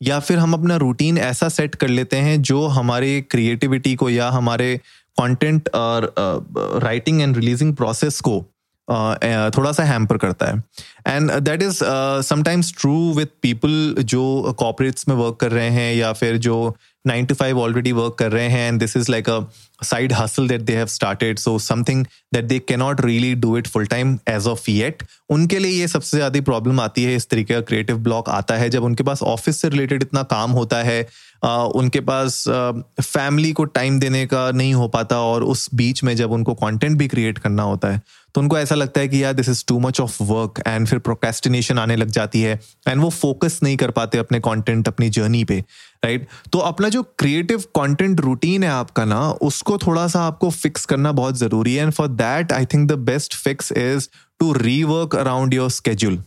या 0.00 0.18
फिर 0.20 0.38
हम 0.38 0.52
अपना 0.54 0.76
रूटीन 0.76 1.18
ऐसा 1.18 1.48
सेट 1.48 1.74
कर 1.74 1.88
लेते 1.88 2.16
हैं 2.16 2.40
जो 2.42 2.66
हमारे 2.68 3.20
क्रिएटिविटी 3.20 3.94
को 3.94 4.10
या 4.10 4.28
हमारे 4.30 4.76
कंटेंट 5.16 5.68
और 5.74 6.12
राइटिंग 6.82 7.20
एंड 7.22 7.36
रिलीजिंग 7.36 7.74
प्रोसेस 7.76 8.20
को 8.20 8.44
थोड़ा 8.88 9.72
सा 9.72 9.84
हैम्पर 9.84 10.16
करता 10.16 10.46
है। 10.46 10.62
And 11.06 11.32
that 11.32 11.62
is 11.62 11.78
sometimes 12.26 12.72
true 12.80 13.12
with 13.12 13.26
people 13.42 13.94
जो 14.00 14.54
कॉपरेट्स 14.58 15.08
में 15.08 15.14
वर्क 15.16 15.36
कर 15.40 15.52
रहे 15.52 15.70
हैं 15.70 15.94
या 15.94 16.12
फिर 16.12 16.36
जो 16.38 16.76
nine 17.06 17.26
to 17.26 17.34
five 17.34 17.58
already 17.60 17.92
work 17.92 18.14
कर 18.18 18.30
रहे 18.32 18.48
हैं 18.48 18.68
and 18.68 18.78
this 18.80 18.96
is 18.96 19.10
like 19.10 19.28
a 19.30 19.40
side 19.84 20.12
hustle 20.12 20.48
that 20.48 20.60
they 20.60 20.76
have 20.76 20.86
started 20.86 21.38
so 21.38 21.58
something 21.58 22.04
that 22.34 22.44
they 22.44 22.58
can 22.58 22.78
not 22.78 23.00
really 23.00 23.34
do 23.34 23.56
it 23.58 23.66
full 23.66 23.86
time 23.86 24.18
as 24.28 24.46
of 24.46 24.70
yet 24.70 25.02
उनके 25.30 25.58
लिए 25.58 25.80
ये 25.80 25.88
सबसे 25.88 26.16
ज़्यादा 26.16 26.40
प्रॉब्लम 26.40 26.80
आती 26.80 27.04
है 27.04 27.14
इस 27.16 27.28
तरीके 27.28 27.54
का 27.54 27.60
क्रिएटिव 27.60 27.98
ब्लॉक 27.98 28.28
आता 28.28 28.54
है 28.54 28.68
जब 28.70 28.84
उनके 28.84 29.02
पास 29.02 29.22
ऑफ़िस 29.22 29.60
से 29.60 29.68
रिलेटेड 29.68 30.02
इतना 30.02 30.22
काम 30.22 30.50
होता 30.50 30.82
है 30.82 31.06
उनके 31.48 32.00
पास 32.00 32.44
फैमिली 33.02 33.52
को 33.52 33.64
टाइम 33.64 33.98
देने 34.00 34.26
का 34.26 34.50
नहीं 34.50 34.74
हो 34.74 34.88
पाता 34.88 35.20
और 35.20 35.42
उस 35.44 35.68
बीच 35.74 36.02
में 36.04 36.16
जब 36.16 36.32
उनको 36.32 36.54
कंटेंट 36.54 36.98
भी 36.98 37.08
क्रिएट 37.08 37.38
करना 37.38 37.62
होता 37.62 37.88
है 37.88 38.00
तो 38.34 38.40
उनको 38.40 38.58
ऐसा 38.58 38.74
लगता 38.74 39.00
है 39.00 39.08
कि 39.08 39.22
यार 39.24 39.32
this 39.32 39.48
is 39.48 39.64
too 39.68 39.78
much 39.78 40.00
of 40.00 40.22
work 40.22 40.62
and 40.66 40.86
फिर 40.86 40.98
प्रोकेस्टिनेशन 40.98 41.78
आने 41.78 41.96
लग 41.96 42.08
जाती 42.08 42.40
है 42.40 42.60
एंड 42.88 43.00
वो 43.02 43.10
फोकस 43.10 43.60
नहीं 43.62 43.76
कर 43.76 43.90
पाते 43.90 44.18
अपने 44.18 44.40
कंटेंट 44.40 44.88
अपनी 44.88 45.08
जर्नी 45.08 45.44
पे 45.44 45.58
राइट 46.04 46.26
तो 46.52 46.58
अपना 46.58 46.88
जो 46.88 47.02
क्रिएटिव 47.18 47.58
कंटेंट 47.76 48.20
रूटीन 48.20 48.62
है 48.62 48.70
आपका 48.70 49.04
ना, 49.04 49.30
उसको 49.30 49.78
थोड़ा 49.78 50.06
सा 50.08 50.20
आपको 50.20 50.50
फिक्स 50.50 50.84
करना 50.84 51.12
बहुत 51.12 51.36
ज़रूरी 51.36 51.74
है 51.74 51.82
and 51.82 51.92
for 51.92 52.08
that 52.08 52.52
I 52.52 52.66
think 52.66 52.88
the 52.88 52.98
best 53.06 53.34
fix 53.34 53.72
is 53.72 54.08
to 54.40 54.52
rework 54.52 55.16
around 55.16 55.54
your 55.54 55.70
schedule 55.70 56.22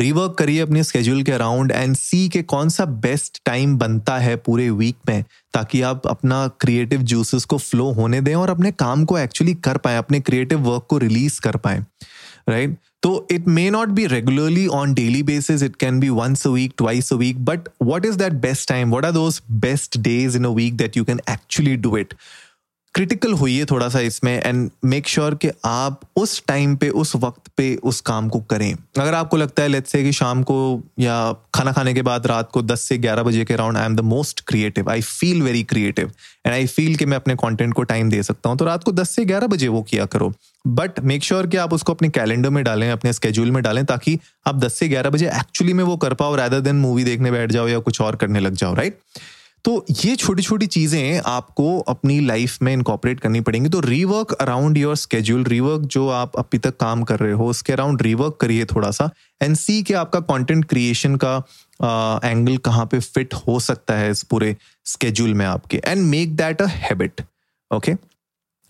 rework 0.00 0.34
करिए 0.38 0.60
अपने 0.60 0.82
स्केड्यूल 0.84 1.22
के 1.22 1.32
अराउंड 1.32 1.72
एंड 1.72 1.94
सी 1.96 2.28
के 2.28 2.42
कौन 2.44 2.68
सा 2.68 2.84
बेस्ट 3.04 3.40
टाइम 3.46 3.76
बनता 3.78 4.16
है 4.18 4.36
पूरे 4.36 4.68
वीक 4.70 4.96
में, 5.08 5.24
ताकि 5.54 5.82
आप 5.82 6.06
अपना 6.06 6.46
क्रिएटिव 6.60 7.02
जूसेस 7.02 7.44
को 7.44 7.58
फ्लो 7.58 7.90
होने 7.92 8.20
दें 8.20 8.34
और 8.34 8.50
अपने 8.50 8.72
काम 8.72 9.04
को 9.04 9.18
एक्चुअली 9.18 9.54
कर 9.64 9.76
पाए, 9.76 9.96
अपने 9.96 10.20
क्रिएटिव 10.20 10.68
वर्क 10.68 10.86
को 10.90 10.98
रिलीज़ 10.98 11.40
कर 11.40 11.56
पाए 11.56 11.84
राइट 12.48 12.76
तो 13.02 13.26
it 13.30 13.46
may 13.48 13.68
not 13.70 13.88
be 13.88 14.06
regularly 14.06 14.66
on 14.68 14.92
daily 14.94 15.22
basis 15.22 15.62
it 15.62 15.76
can 15.76 16.00
be 16.00 16.08
once 16.10 16.46
a 16.46 16.50
week 16.50 16.72
twice 16.78 17.12
a 17.12 17.16
week 17.16 17.38
but 17.44 17.68
what 17.82 18.06
is 18.06 18.16
that 18.18 18.32
best 18.42 18.68
time 18.68 18.94
what 18.94 19.04
are 19.04 19.12
those 19.12 19.40
best 19.60 19.98
days 19.98 20.36
in 20.36 20.44
a 20.44 20.48
week 20.54 20.76
that 20.76 20.96
you 20.96 21.04
can 21.04 21.20
actually 21.30 21.76
do 21.76 21.96
it 21.96 22.14
critical 22.94 23.32
होइए 23.32 23.64
थोड़ा 23.64 23.88
सा 23.88 24.00
इसमें 24.00 24.32
and 24.42 24.70
make 24.84 25.08
sure 25.08 25.34
कि 25.34 25.50
आप 25.64 26.00
उस 26.16 26.42
time 26.46 26.74
पे, 26.76 26.88
उस 26.88 27.14
वक्त 27.16 27.50
पे 27.56 27.74
उस 27.82 28.00
काम 28.00 28.28
को 28.28 28.40
करें। 28.40 28.72
अगर 28.98 29.14
आपको 29.14 29.36
लगता 29.36 29.62
है 29.62 29.68
लेट्स 29.68 29.92
से 29.92 30.02
कि 30.04 30.12
शाम 30.12 30.42
को 30.42 30.56
या 30.98 31.32
खाना 31.54 31.72
खाने 31.72 31.94
के 31.94 32.02
बाद 32.02 32.26
रात 32.26 32.50
को 32.52 32.62
10 32.62 32.80
से 32.80 32.98
11 32.98 33.22
बजे 33.22 33.44
के 33.44 33.54
around 33.54 33.76
I 33.76 33.84
am 33.84 33.96
the 33.96 34.00
most 34.00 34.40
creative 34.46 34.90
I 34.90 35.00
feel 35.00 35.42
very 35.42 35.62
creative 35.62 36.12
and 36.46 36.54
I 36.54 36.66
feel 36.66 36.96
कि 36.96 37.06
मैं 37.06 37.16
अपने 37.16 37.34
कंटेंट 37.34 37.74
को 37.74 37.82
टाइम 37.82 38.10
दे 38.10 38.22
सकता 38.22 38.48
हूँ। 38.48 38.58
तो 38.58 38.64
रात 38.64 38.84
को 38.84 38.92
10 38.92 39.10
से 39.10 39.24
11 39.24 39.46
बजे 39.46 39.68
वो 39.68 39.82
किया 39.82 40.04
करो। 40.06 40.32
बट 40.66 41.00
मेक 41.00 41.24
श्योर 41.24 41.46
कि 41.46 41.56
आप 41.56 41.72
उसको 41.72 41.94
अपने 41.94 42.08
कैलेंडर 42.08 42.50
में 42.50 42.62
डालें, 42.64 42.90
अपने 42.90 43.12
स्केड्यूल 43.12 43.50
में 43.50 43.62
डालें 43.62 43.84
ताकि 43.84 44.18
आप 44.46 44.56
दस 44.56 44.74
से 44.74 44.88
ग्यारह 44.88 45.10
बजे 45.10 45.28
एक्चुअली 45.28 45.72
में 45.72 45.84
वो 45.84 45.96
कर 45.96 46.14
पाओ 46.14 46.36
रैदर 46.36 46.60
देन 46.60 46.76
मूवी 46.76 47.04
देखने 47.04 47.30
बैठ 47.30 47.52
जाओ 47.52 47.68
या 47.68 47.78
कुछ 47.78 48.00
और 48.00 48.16
करने 48.16 48.40
लग 48.40 48.54
जाओ 48.54 48.74
राइट 48.74 48.98
तो 49.64 49.84
ये 49.90 50.14
छोटी 50.16 50.42
छोटी 50.42 50.66
चीज़ें 50.66 51.20
आपको 51.26 51.78
अपनी 51.88 52.18
लाइफ 52.20 52.62
में 52.62 52.72
इनकॉपरेट 52.72 53.20
करनी 53.20 53.40
पड़ेंगी। 53.40 53.68
तो 53.70 53.80
rework 53.80 54.32
around 54.32 54.78
your 54.78 54.96
schedule 54.96 55.44
rework 55.44 55.82
जो 55.86 56.08
आप 56.08 56.36
अभी 56.38 56.58
तक 56.58 56.76
काम 56.76 57.02
कर 57.02 57.18
रहे 57.18 57.32
हो, 57.32 57.46
उसके 57.46 57.72
अराउंड 57.72 58.02
रीवर्क 58.02 58.36
करिए 58.40 58.64
थोड़ा 58.64 58.90
सा 58.90 59.10
एंड 59.40 59.56
सी 59.56 59.82
के 59.82 59.94
आपका 59.94 60.20
कंटेंट 60.30 60.64
क्रिएशन 60.64 61.16
का 61.24 61.36
एंगल 62.24 62.56
कहाँ 62.58 62.86
पे 62.86 63.00
फिट 63.00 63.34
हो 63.46 63.58
सकता 63.60 63.94
है 63.94 64.10
इस 64.10 64.22
पूरे 64.22 64.56
स्केड्यूल 64.86 65.34
में 65.34 65.46
आपके। 65.46 65.80
And 65.86 66.02
make 66.06 66.34
that 66.36 66.62
a 66.62 66.66
habit 66.68 67.22
okay 67.70 67.92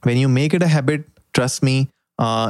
when 0.03 0.19
you 0.19 0.29
make 0.29 0.55
it 0.55 0.63
a 0.63 0.67
habit 0.67 1.07
trust 1.35 1.65
me 1.65 1.87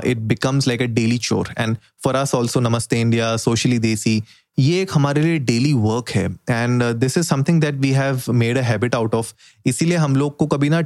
it 0.06 0.18
becomes 0.28 0.68
like 0.68 0.82
a 0.82 0.86
daily 0.98 1.18
chore 1.18 1.54
and 1.58 1.76
for 2.04 2.14
us 2.16 2.34
also 2.34 2.60
नमस्ते 2.60 3.00
इंडिया 3.00 3.36
सोशली 3.36 3.78
देसी 3.78 4.22
ये 4.58 4.80
एक 4.82 4.90
हमारे 4.94 5.22
लिए 5.22 5.38
डेली 5.38 5.72
वर्क 5.72 6.10
है. 6.10 6.24
And 6.50 6.82
this 6.82 7.18
is 7.18 7.26
something 7.26 7.60
that 7.60 7.74
we 7.74 7.90
have 7.90 8.22
made 8.30 8.58
a 8.58 8.62
habit 8.62 8.94
out 8.94 9.14
of 9.14 9.32
इसीलिए 9.66 9.96
हम 9.96 10.16
लोग 10.16 10.36
को 10.36 10.46
कभी 10.46 10.68
ना 10.68 10.80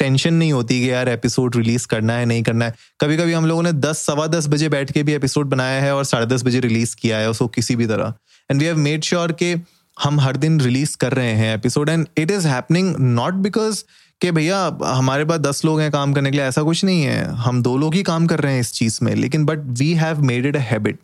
टेंशन 0.00 0.34
नहीं 0.34 0.52
होती 0.52 0.80
कि 0.80 0.90
यार 0.90 1.08
एपिसोड 1.08 1.56
रिलीज़ 1.56 1.86
करना 1.86 2.12
है, 2.12 2.26
नहीं 2.26 2.42
करना 2.42 2.64
है. 2.64 2.74
कभी 3.00 3.16
कभी 3.16 3.32
हम 3.32 3.46
लोगों 3.46 3.62
ने 3.62 3.72
दस, 3.72 4.04
सवा 4.06 4.26
दस 4.26 4.46
बजे 4.48 4.68
बैठ 4.68 4.92
के 4.92 5.02
भी 5.02 5.12
एपिसोड 5.12 5.46
बनाया 5.46 5.80
है 5.82 5.94
और 5.94 6.04
साढ़े 6.04 6.26
दस 6.26 6.44
बजे 6.44 6.60
रिलीज़ 6.60 6.94
किया 6.96 7.18
है 7.18 7.30
उसको 7.30 7.46
किसी 7.48 7.76
भी 7.76 7.86
तरह. 7.86 8.14
And 8.50 8.60
we 8.60 8.66
have 8.66 8.76
made 8.78 9.04
sure 9.04 9.32
के 9.32 9.54
हम 9.96 10.20
हर 10.20 10.36
दिन 10.36 10.60
रिलीज़ 10.60 10.96
कर 10.96 11.12
रहे 11.12 11.32
हैं 11.34 11.54
episode 11.54 11.88
and 11.88 12.06
it 12.18 12.30
is 12.30 12.46
happening 12.48 12.94
not 13.00 13.34
because 13.46 13.82
कि 14.20 14.30
भैया 14.30 14.58
हमारे 14.84 15.24
पास 15.24 15.40
दस 15.40 15.64
लोग 15.64 15.80
हैं 15.80 15.90
काम 15.92 16.12
करने 16.12 16.30
के 16.30 16.36
लिए 16.36 16.46
ऐसा 16.46 16.62
कुछ 16.62 16.84
नहीं 16.84 17.02
है। 17.02 17.24
हम 17.36 17.62
दो 17.62 17.76
लोग 17.76 17.94
ही 17.94 18.02
काम 18.02 18.26
कर 18.26 18.40
रहे 18.40 18.52
हैं 18.52 18.60
इस 18.60 18.72
चीज़ 18.72 18.98
में 19.02 19.14
लेकिन 19.14 19.44
but 19.46 19.58
we 19.78 19.92
have 19.94 20.22
made 20.22 20.46
it 20.46 20.56
a 20.56 20.60
habit 20.70 20.98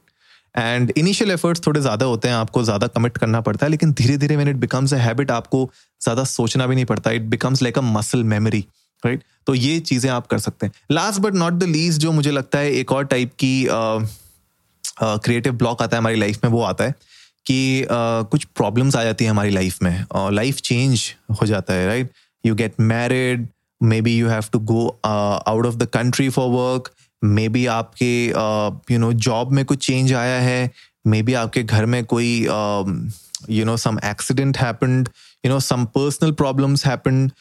and 0.55 0.93
initial 0.97 1.31
efforts 1.31 1.67
थोड़े 1.67 1.81
ज़्यादा 1.81 2.07
होते 2.07 2.29
हैं 2.29 2.35
आपको 2.35 2.63
ज़्यादा 2.63 2.87
कमिट 2.87 3.19
करना 3.19 3.41
पड़ता 3.41 3.67
है 3.67 3.71
लेकिन 3.71 3.93
धीरे 3.93 4.17
धीरे 4.17 4.37
when 4.37 4.49
it 4.49 4.57
becomes 4.57 4.95
a 4.95 4.97
habit 4.99 5.31
आपको 5.31 5.69
ज़्यादा 6.01 6.25
सोचना 6.25 6.67
भी 6.67 6.75
नहीं 6.75 6.85
पड़ता। 6.85 7.11
It 7.11 7.23
becomes 7.31 7.63
like 7.63 7.79
a 7.79 7.81
muscle 7.83 8.25
memory 8.25 8.65
right 9.03 9.23
तो 9.47 9.55
ये 9.55 9.79
चीज़ें 9.81 10.11
आप 10.11 10.27
कर 10.27 10.39
सकते 10.39 10.67
हैं। 10.67 10.73
Last 10.93 11.21
but 11.21 11.35
not 11.35 11.53
the 11.53 11.65
least 11.69 11.99
जो 11.99 12.13
मुझे 12.13 12.31
लगता 12.31 12.59
है 12.59 12.71
एक 12.73 12.93
और 12.93 13.05
टाइप 13.05 13.33
की 13.35 13.67
क्रिएटिव 14.99 15.53
uh, 15.53 15.59
ब्लॉक 15.59 15.77
uh, 15.79 15.83
आता 15.83 15.97
है 15.97 16.01
हमारी 16.01 16.17
लाइफ 16.17 16.45
में 16.45 16.51
वो 16.51 16.63
आता 16.63 16.85
है 16.85 16.95
कि 17.47 17.83
uh, 17.83 17.89
कुछ 18.31 18.45
प्रॉब्लम्स 18.57 18.97
आ 18.97 19.03
जाती 19.05 19.25
है 19.25 19.31
हमारी 19.31 19.51
लाइफ 19.51 19.83
में 19.83 20.05
लाइफ 20.33 20.61
चेंज 20.61 21.03
हो 21.41 21.47
जाता 21.47 21.75
है 21.75 21.87
right 21.87 22.11
you 22.47 22.55
get 22.55 22.75
married 22.81 23.49
maybe 24.01 24.19
you 24.19 24.29
have 24.29 24.45
to 24.53 24.59
go 24.59 25.01
out 25.05 25.67
of 25.67 25.75
the 25.75 25.87
country 25.87 26.29
for 26.29 26.49
work 26.49 26.91
maybe 27.49 27.67
आपके 27.67 28.27
यू 28.91 28.99
नो 28.99 29.13
जॉब 29.13 29.53
में 29.53 29.65
कुछ 29.65 29.87
चेंज 29.87 30.13
आया 30.13 30.41
है 30.41 30.71
मे 31.07 31.23
बी 31.23 31.35
आपके 31.35 31.63
घर 31.63 31.87
में 31.87 32.05
कोई 32.05 32.43
you 33.51 33.65
know 33.65 33.77
some 33.77 33.99
accident 34.05 34.59
happened 34.59 35.09
you 35.47 35.53
know 35.53 35.61
some 35.61 35.85
personal 35.85 36.33
problems 36.33 36.87
happened 36.87 37.33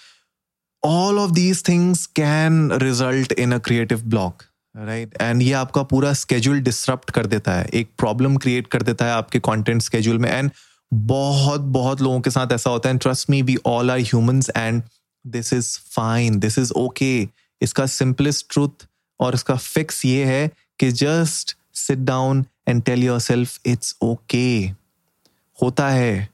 all 0.83 1.19
of 1.19 1.31
these 1.31 1.67
things 1.67 2.05
can 2.05 2.71
result 2.71 3.31
in 3.31 3.51
a 3.51 3.57
creative 3.57 4.01
block 4.01 4.43
right 4.77 5.17
and 5.21 5.41
ये 5.41 5.53
आपका 5.53 5.83
पूरा 5.83 6.13
स्केड्यूल 6.13 6.59
डिसरप्ट 6.59 7.11
कर 7.11 7.25
देता 7.25 7.51
है, 7.51 7.65
एक 7.65 7.89
प्रॉब्लम 7.97 8.37
क्रिएट 8.37 8.67
कर 8.67 8.81
देता 8.81 9.05
है 9.05 9.11
आपके 9.11 9.39
कंटेंट 9.39 9.81
स्केड्यूल 9.81 10.17
में 10.17 10.31
एंड 10.31 10.51
बहुत 10.93 11.61
बहुत 11.61 12.01
लोगों 12.01 12.19
के 12.21 12.29
साथ 12.29 12.51
ऐसा 12.51 12.69
होता 12.69 12.89
है। 12.89 12.97
Trust 12.97 13.29
me 13.29 13.41
we 13.41 13.55
all 13.65 13.91
are 13.91 13.99
humans 13.99 14.49
and 14.57 14.81
this 15.25 15.53
is 15.53 15.77
fine 15.91 16.39
this 16.39 16.57
is 16.57 16.71
okay 16.73 17.27
इसका 17.61 17.85
सिंपलेस्ट 17.85 18.45
ट्रूथ 18.53 18.85
और 19.19 19.35
इसका 19.35 19.55
फिक्स 19.55 20.03
ये 20.05 20.25
है 20.25 20.49
कि 20.79 20.91
just 20.91 21.55
sit 21.77 21.99
down 21.99 22.45
and 22.67 22.83
tell 22.83 23.03
yourself 23.19 23.59
it's 23.65 23.95
okay 24.01 24.59
होता 25.57 25.89
है। 25.89 26.29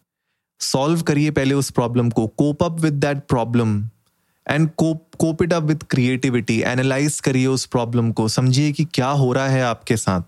सॉल्व 0.62 1.02
करिए 1.02 1.32
पहले 1.32 1.56
उस 1.56 1.70
प्रॉब्लम 1.72 2.10
को। 2.10 2.28
Cope 2.28 2.64
up 2.64 2.80
with 2.80 2.94
that 2.94 3.18
problem 3.28 3.80
and 4.48 4.70
cope 4.78 5.04
cope 5.20 5.44
it 5.44 5.54
up 5.54 5.64
with 5.64 5.84
creativity 5.90 6.60
analyse 6.62 7.20
करिए 7.20 7.48
उस 7.48 7.66
प्रॉब्लम 7.66 8.12
को। 8.12 8.28
समझिए 8.28 8.72
कि 8.72 8.86
क्या 8.86 9.10
हो 9.10 9.32
रहा 9.34 9.48
है 9.48 9.62
आपके 9.64 9.98
साथ। 9.98 10.22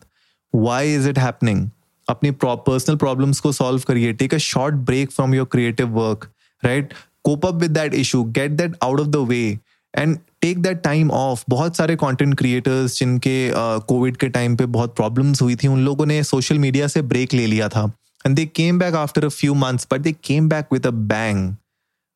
वाई 0.54 0.94
इज़ 0.96 1.10
इट 1.10 1.20
हैपनिंग 1.20 1.70
अपनी 2.12 2.32
पर्सनल 2.42 2.96
प्रॉब्लम्स 2.98 3.40
को 3.40 3.52
सॉल्व 3.52 3.82
करिए. 3.88 4.14
Take 4.14 4.34
a 4.34 4.38
short 4.46 4.76
break 4.86 5.12
from 5.12 5.34
your 5.36 5.48
creative 5.52 6.00
work 6.00 6.30
right 6.64 6.94
cope 7.24 7.46
up 7.46 7.56
with 7.56 7.72
that 7.72 7.94
issue 7.96 8.24
get 8.34 8.52
that 8.52 8.76
out 8.84 9.00
of 9.00 9.08
the 9.08 9.26
way 9.30 9.46
and 9.94 10.18
take 10.42 10.62
that 10.62 10.82
time 10.84 11.12
off 11.12 11.44
बहुत 11.50 11.78
सारे 11.78 11.96
content 11.96 12.38
creators 12.38 13.00
जिनके 13.00 13.52
Covid 13.88 14.18
के 14.18 14.30
time 14.30 14.56
पे 14.56 14.66
बहुत 14.68 14.96
problems 14.96 15.42
हुई 15.42 15.56
थी, 15.56 15.68
उन 15.68 15.84
लोगों 15.86 16.06
ने 16.06 16.22
सोशल 16.24 16.60
मीडिया 16.60 16.88
से 16.88 17.02
ब्रेक 17.04 17.34
ले 17.34 17.46
लिया 17.48 17.68
था. 17.70 17.92
And 18.26 18.36
they 18.36 18.46
came 18.46 18.80
back 18.80 18.96
after 18.96 19.26
a 19.26 19.30
few 19.30 19.54
months 19.56 19.88
but 19.92 20.02
they 20.02 20.12
came 20.24 20.50
back 20.50 20.74
with 20.74 20.88
a 20.88 20.90
bang 20.90 21.56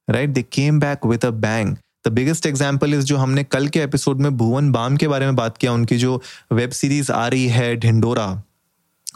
right 0.08 0.30
they 0.30 0.42
came 0.54 0.80
back 0.80 1.06
with 1.06 1.26
a 1.26 1.30
bang 1.30 1.76
the 2.08 2.12
biggest 2.14 2.46
example 2.46 2.94
is 2.94 3.06
जो 3.06 3.18
हमने 3.18 3.44
कल 3.44 3.68
के 3.68 3.80
एपिसोड 3.82 4.20
में 4.22 4.36
भुवन 4.38 4.72
बाम 4.72 4.98
के 4.98 5.08
बारे 5.08 5.26
में 5.26 5.36
बात 5.36 5.58
किया, 5.58 5.72
उनकी 5.74 5.98
जो 5.98 6.22
वेब 6.54 6.70
सीरीज़ 6.72 7.12
आ 7.12 7.28
रही 7.28 7.48
है 7.48 7.76
ढिंडोरा 7.76 8.28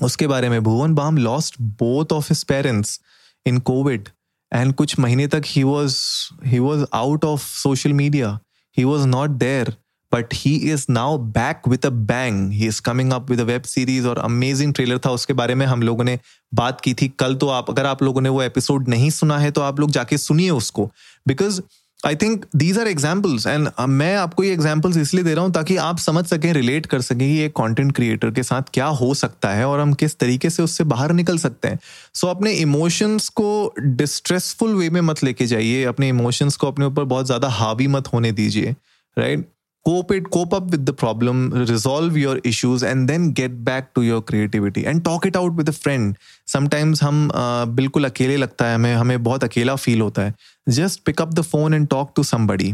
उसके 0.02 0.28
बारे 0.28 0.50
में 0.50 0.64
Bhuvan 0.64 0.94
Bam 0.94 1.18
lost 1.18 1.56
both 1.62 2.14
of 2.14 2.26
his 2.30 2.44
parents 2.44 3.00
in 3.46 3.60
covid 3.60 4.10
and 4.54 4.74
कुछ 4.74 5.00
महीने 5.00 5.28
तक 5.28 5.42
ही 5.46 5.64
was 5.64 5.98
he 6.46 6.60
was 6.60 6.86
out 6.94 7.26
of 7.26 7.42
social 7.42 7.94
media 7.94 8.40
he 8.78 8.84
was 8.84 9.08
not 9.08 9.30
there 9.30 9.74
but 10.14 10.28
he 10.34 10.56
is 10.56 10.86
now 10.90 11.18
back 11.18 11.62
with 11.70 11.86
a 11.86 11.90
bang 11.90 12.52
he 12.52 12.68
is 12.68 12.82
coming 12.82 13.14
up 13.14 13.30
with 13.30 13.40
a 13.40 13.44
web 13.44 13.62
series 13.62 14.08
और 14.08 14.18
amazing 14.18 14.74
trailer 14.74 15.00
था। 15.00 15.10
उसके 15.10 15.34
बारे 15.34 15.56
में 15.56 15.66
हम 15.66 15.82
लोगों 15.82 16.04
ने 16.04 16.20
बात 16.54 16.82
की 16.82 16.94
थी। 16.94 17.08
कल 17.08 17.36
तो 17.36 17.48
आप, 17.48 17.70
अगर 17.70 17.86
आप 17.86 18.04
लोगों 18.04 18.22
ने 18.22 18.30
वो 18.30 18.42
एपिसोड 18.42 18.88
नहीं 18.88 19.10
सुना 19.10 19.38
है 19.38 19.52
तो 19.52 19.62
आप 19.62 19.80
लोग 19.80 19.92
जाके 19.92 20.18
सुनिए 20.18 20.50
उसको। 20.50 20.92
Because 21.28 21.62
I 22.06 22.16
think 22.16 22.46
these 22.56 22.78
are 22.80 22.88
examples 22.88 23.46
and 23.48 23.70
मैं 23.90 24.16
आपको 24.16 24.44
ये 24.44 24.52
एग्जाम्पल्स 24.54 24.98
इसलिए 24.98 25.24
दे 25.24 25.34
रहा 25.34 25.44
हूँ 25.46 25.52
ताकि 25.54 25.76
आप 25.78 25.98
समझ 25.98 26.26
सकें 26.26 26.52
रिलेट 26.54 26.86
कर 26.86 27.02
सकें 27.02 27.18
कि 27.20 27.40
एक 27.40 27.52
कंटेंट 27.52 27.92
क्रिएटर 27.96 28.32
के 28.32 28.44
साथ 28.44 28.70
क्या 28.74 28.86
हो 29.00 29.14
सकता 29.14 29.50
है 29.50 29.66
और 29.66 29.80
हम 29.80 29.94
किस 29.94 30.18
तरीके 30.20 30.50
से 30.50 30.64
उससे 30.64 30.84
बाहर 30.84 31.12
निकल 31.14 31.38
सकते 31.38 31.68
हैं। 31.68 31.80
सो 32.14 32.28
so, 32.28 32.36
अपने 32.36 32.52
इमोशंस 32.52 33.30
को 33.30 33.74
डिस्ट्रेसफुल 33.80 34.76
वे 34.76 34.90
में 34.90 35.02
मत 35.02 35.24
लेके 35.24 35.46
जाइए 35.46 35.84
अपने 35.84 36.10
इमोशंस 36.10 36.56
को 36.56 36.68
अपने 36.68 36.86
ऊपर 36.86 37.04
बहुत 37.04 37.26
ज़्यादा 37.26 37.48
हावी 37.50 37.88
मत 37.88 38.08
होने 38.14 38.32
दीजिए 38.32 38.76
right 39.18 39.48
cope 39.90 40.12
it, 40.16 40.26
cope 40.34 40.56
up 40.56 40.72
with 40.74 40.86
the 40.88 40.96
problem, 41.02 41.46
resolve 41.70 42.18
your 42.22 42.34
issues, 42.50 42.84
and 42.90 43.12
then 43.12 43.30
get 43.38 43.54
back 43.70 43.88
to 43.98 44.04
your 44.08 44.22
creativity 44.32 44.86
and 44.92 45.04
talk 45.06 45.28
it 45.30 45.38
out 45.42 45.60
with 45.60 45.72
a 45.72 45.78
friend. 45.78 46.18
Sometimes 46.56 47.02
हम 47.04 47.30
बिल्कुल 47.76 48.06
अकेले 48.06 48.38
लगता 48.38 48.68
है 48.68 48.76
हमें 48.76 48.94
हमें 48.96 49.24
बहुत 49.24 49.44
अकेला 49.44 49.76
फील 49.76 50.02
होता 50.02 50.22
है 50.22 50.34
just 50.70 51.04
pick 51.06 51.22
up 51.22 51.34
the 51.34 51.42
phone 51.42 51.74
and 51.74 51.88
talk 51.88 52.12
to 52.16 52.24
somebody 52.24 52.74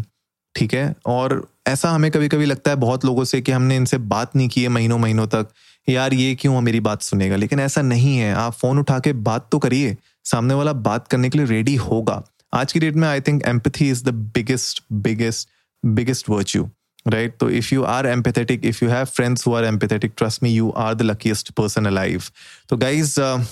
ठीक 0.55 0.73
है? 0.73 0.95
और 1.05 1.47
ऐसा 1.67 1.89
हमें 1.91 2.09
कभी 2.11 2.27
कभी 2.29 2.45
लगता 2.45 2.71
है 2.71 2.77
बहुत 2.77 3.05
लोगों 3.05 3.23
से 3.23 3.41
कि 3.41 3.51
हमने 3.51 3.75
इनसे 3.75 3.97
बात 4.11 4.35
नहीं 4.35 4.49
की 4.49 4.61
है 4.63 4.69
महीनों 4.69 4.97
महीनों 4.99 5.27
तक 5.27 5.47
यार 5.89 6.13
ये 6.13 6.35
क्यों 6.35 6.61
मेरी 6.61 6.79
बात 6.79 7.01
सुनेगा? 7.01 7.35
लेकिन 7.35 7.59
ऐसा 7.59 7.81
नहीं 7.81 8.17
है। 8.17 8.33
आप 8.33 8.53
फ़ोन 8.53 8.79
उठा 8.79 8.99
के 8.99 9.13
बात 9.13 9.47
तो 9.51 9.59
करिए। 9.59 9.97
सामने 10.23 10.53
वाला 10.53 10.73
बात 10.87 11.07
करने 11.07 11.29
के 11.29 11.37
लिए 11.37 11.47
रेडी 11.47 11.75
होगा। 11.75 12.23
आज 12.53 12.71
की 12.71 12.79
डेट 12.79 12.95
में 12.95 13.07
I 13.07 13.21
think 13.21 13.43
empathy 13.47 13.89
is 13.89 14.03
the 14.05 14.13
biggest 14.35 14.83
biggest 14.93 15.49
biggest 15.83 16.29
virtue 16.29 16.69
right? 17.09 17.31
So 17.39 17.49
if 17.49 17.71
you 17.73 17.83
are 17.83 18.03
empathetic 18.03 18.65
if 18.65 18.81
you 18.81 18.89
have 18.89 19.09
friends 19.09 19.43
who 19.43 19.53
are 19.53 19.71
empathetic 19.71 20.15
trust 20.15 20.43
me 20.43 20.49
you 20.59 20.73
are 20.73 20.95
the 20.95 21.11
luckiest 21.11 21.55
person 21.59 21.85
alive. 21.85 22.23
तो 22.69 22.77
uh, 22.77 23.45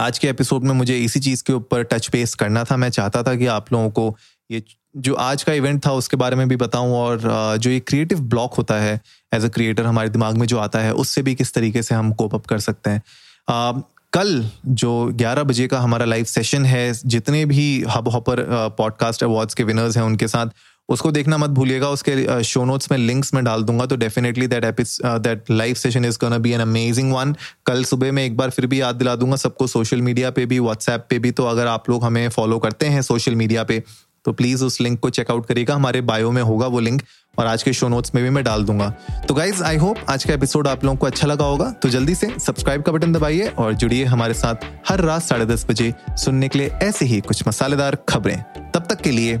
आज 0.00 0.18
के 0.18 0.28
episode 0.28 0.64
में 0.64 0.74
मुझे 0.74 0.98
इसी 0.98 1.20
चीज़ 1.20 1.44
के 1.44 1.52
ऊपर 1.52 1.82
touch 1.82 2.08
base 2.12 2.34
करना 2.34 2.64
था। 2.64 2.76
मैं 2.76 2.90
चाहता 2.90 3.22
था 3.22 3.34
कि 3.34 3.46
आप 3.46 3.72
लोगों 3.72 3.90
को 3.90 4.16
ये 4.50 4.62
जो 4.96 5.14
आज 5.14 5.42
का 5.42 5.52
इवेंट 5.52 5.86
था 5.86 5.92
उसके 5.92 6.16
बारे 6.16 6.36
में 6.36 6.48
भी 6.48 6.56
बताऊँ 6.56 6.92
और 6.92 7.18
uh, 7.18 7.62
जो 7.62 7.70
ये 7.70 7.80
क्रिएटिव 7.80 8.20
ब्लॉक 8.20 8.54
होता 8.54 8.74
है 8.74 9.00
एज 9.34 9.44
अ 9.44 9.48
क्रिएटर 9.48 9.86
हमारे 9.86 10.08
दिमाग 10.08 10.36
में 10.36 10.46
जो 10.46 10.58
आता 10.58 10.78
है 10.78 10.94
उससे 10.94 11.22
भी 11.22 11.34
किस 11.34 11.54
तरीके 11.54 11.82
से 11.82 11.94
हम 11.94 12.12
कोप 12.12 12.34
अप 12.34 12.46
कर 12.46 12.58
सकते 12.58 12.90
हैं। 12.90 13.02
Uh, 13.50 13.82
कल 14.12 14.50
जो 14.66 15.10
11 15.12 15.38
बजे 15.38 15.66
का 15.66 15.80
हमारा 15.80 16.04
लाइव 16.04 16.24
सेशन 16.24 16.64
है 16.64 16.92
जितने 17.06 17.44
भी 17.44 17.84
हब 17.88 18.08
हॉपर 18.08 18.36
पॉडकास्ट 18.78 19.22
अवार्ड्स 19.22 19.54
के 19.54 19.64
विनर्स 19.64 19.96
हैं 19.96 20.04
उनके 20.04 20.28
साथ 20.28 20.46
उसको 20.92 21.10
देखना 21.12 21.38
मत 21.38 21.50
भूलिएगा, 21.50 21.88
उसके 21.88 22.42
शो 22.44 22.64
नोट्स 22.64 22.90
में 22.92 22.98
लिंक्स 22.98 23.32
में 23.34 23.42
डाल 23.44 23.62
दूँगा 23.62 23.86
तो 23.86 23.96
definitely 23.96 24.46
that 24.46 24.64
that 25.02 25.50
live 25.50 25.74
session 25.74 26.04
is 26.04 26.18
gonna 26.20 26.38
be 26.38 26.52
an 26.52 26.60
amazing 26.60 27.12
one 27.12 27.34
कल 27.66 27.84
सुबह 27.84 28.12
में 28.12 28.24
एक 28.24 28.36
बार 28.36 28.50
फिर 28.50 28.66
भी 28.66 28.80
याद 28.80 28.96
दिला 28.96 29.16
दूँगा 29.16 29.36
सबको 29.36 29.66
सोशल 29.66 30.02
मीडिया 30.02 30.30
पे 30.30 30.46
भी 30.46 30.58
व्हाट्सएप 30.58 31.06
पे 31.10 31.18
भी 31.18 31.30
तो 31.30 31.44
अगर 31.46 31.66
आप 31.66 31.90
लोग 31.90 32.04
हमें 32.04 32.28
फॉलो 32.28 32.58
करते 32.58 32.86
हैं 32.86 33.02
सोशल 33.02 33.34
मीडिया 33.34 33.64
पे 33.64 33.82
तो 34.24 34.32
प्लीज़ 34.32 34.64
उस 34.64 34.80
लिंक 34.80 34.98
को 35.00 35.10
चेकआउट 35.10 35.46
करिएगा, 35.46 35.74
हमारे 35.74 36.00
बायो 36.00 36.30
में 36.30 36.42
होगा 36.42 36.66
वो 36.66 36.80
लिंक 36.80 37.02
और 37.38 37.46
आज 37.46 37.62
के 37.62 37.72
शो 37.72 37.88
नोट्स 37.88 38.14
में 38.14 38.22
भी 38.24 38.30
मैं 38.30 38.42
डाल 38.44 38.64
दूँगा। 38.64 38.88
तो 39.28 39.34
गाइज़ 39.34 39.62
आई 39.62 39.76
होप 39.76 39.96
आज 40.08 40.24
का 40.24 40.34
एपिसोड 40.34 40.68
आप 40.68 40.84
लोगों 40.84 40.96
को 40.96 41.06
अच्छा 41.06 41.26
लगा 41.26 41.44
होगा 41.44 41.70
तो 41.82 41.88
जल्दी 41.88 42.14
से 42.14 42.32
सब्सक्राइब 42.40 42.82
का 42.82 42.92
बटन 42.92 43.12
दबाइए 43.12 43.48
और 43.48 43.74
जुड़िए 43.74 44.04
हमारे 44.04 44.34
साथ 44.34 44.66
हर 44.88 45.00
रात 45.00 45.22
साढ़े 45.22 45.46
दस 45.46 45.66
बजे 45.70 45.92
सुनने 46.10 46.48
के 46.48 46.58
लिए 46.58 46.68
ऐसे 46.82 47.04
ही 47.04 47.20
कुछ 47.20 47.46
मसालेदार 47.48 47.96
खबरें। 48.08 48.42
तब 48.74 48.86
तक 48.90 49.00
के 49.00 49.10
लिए 49.10 49.40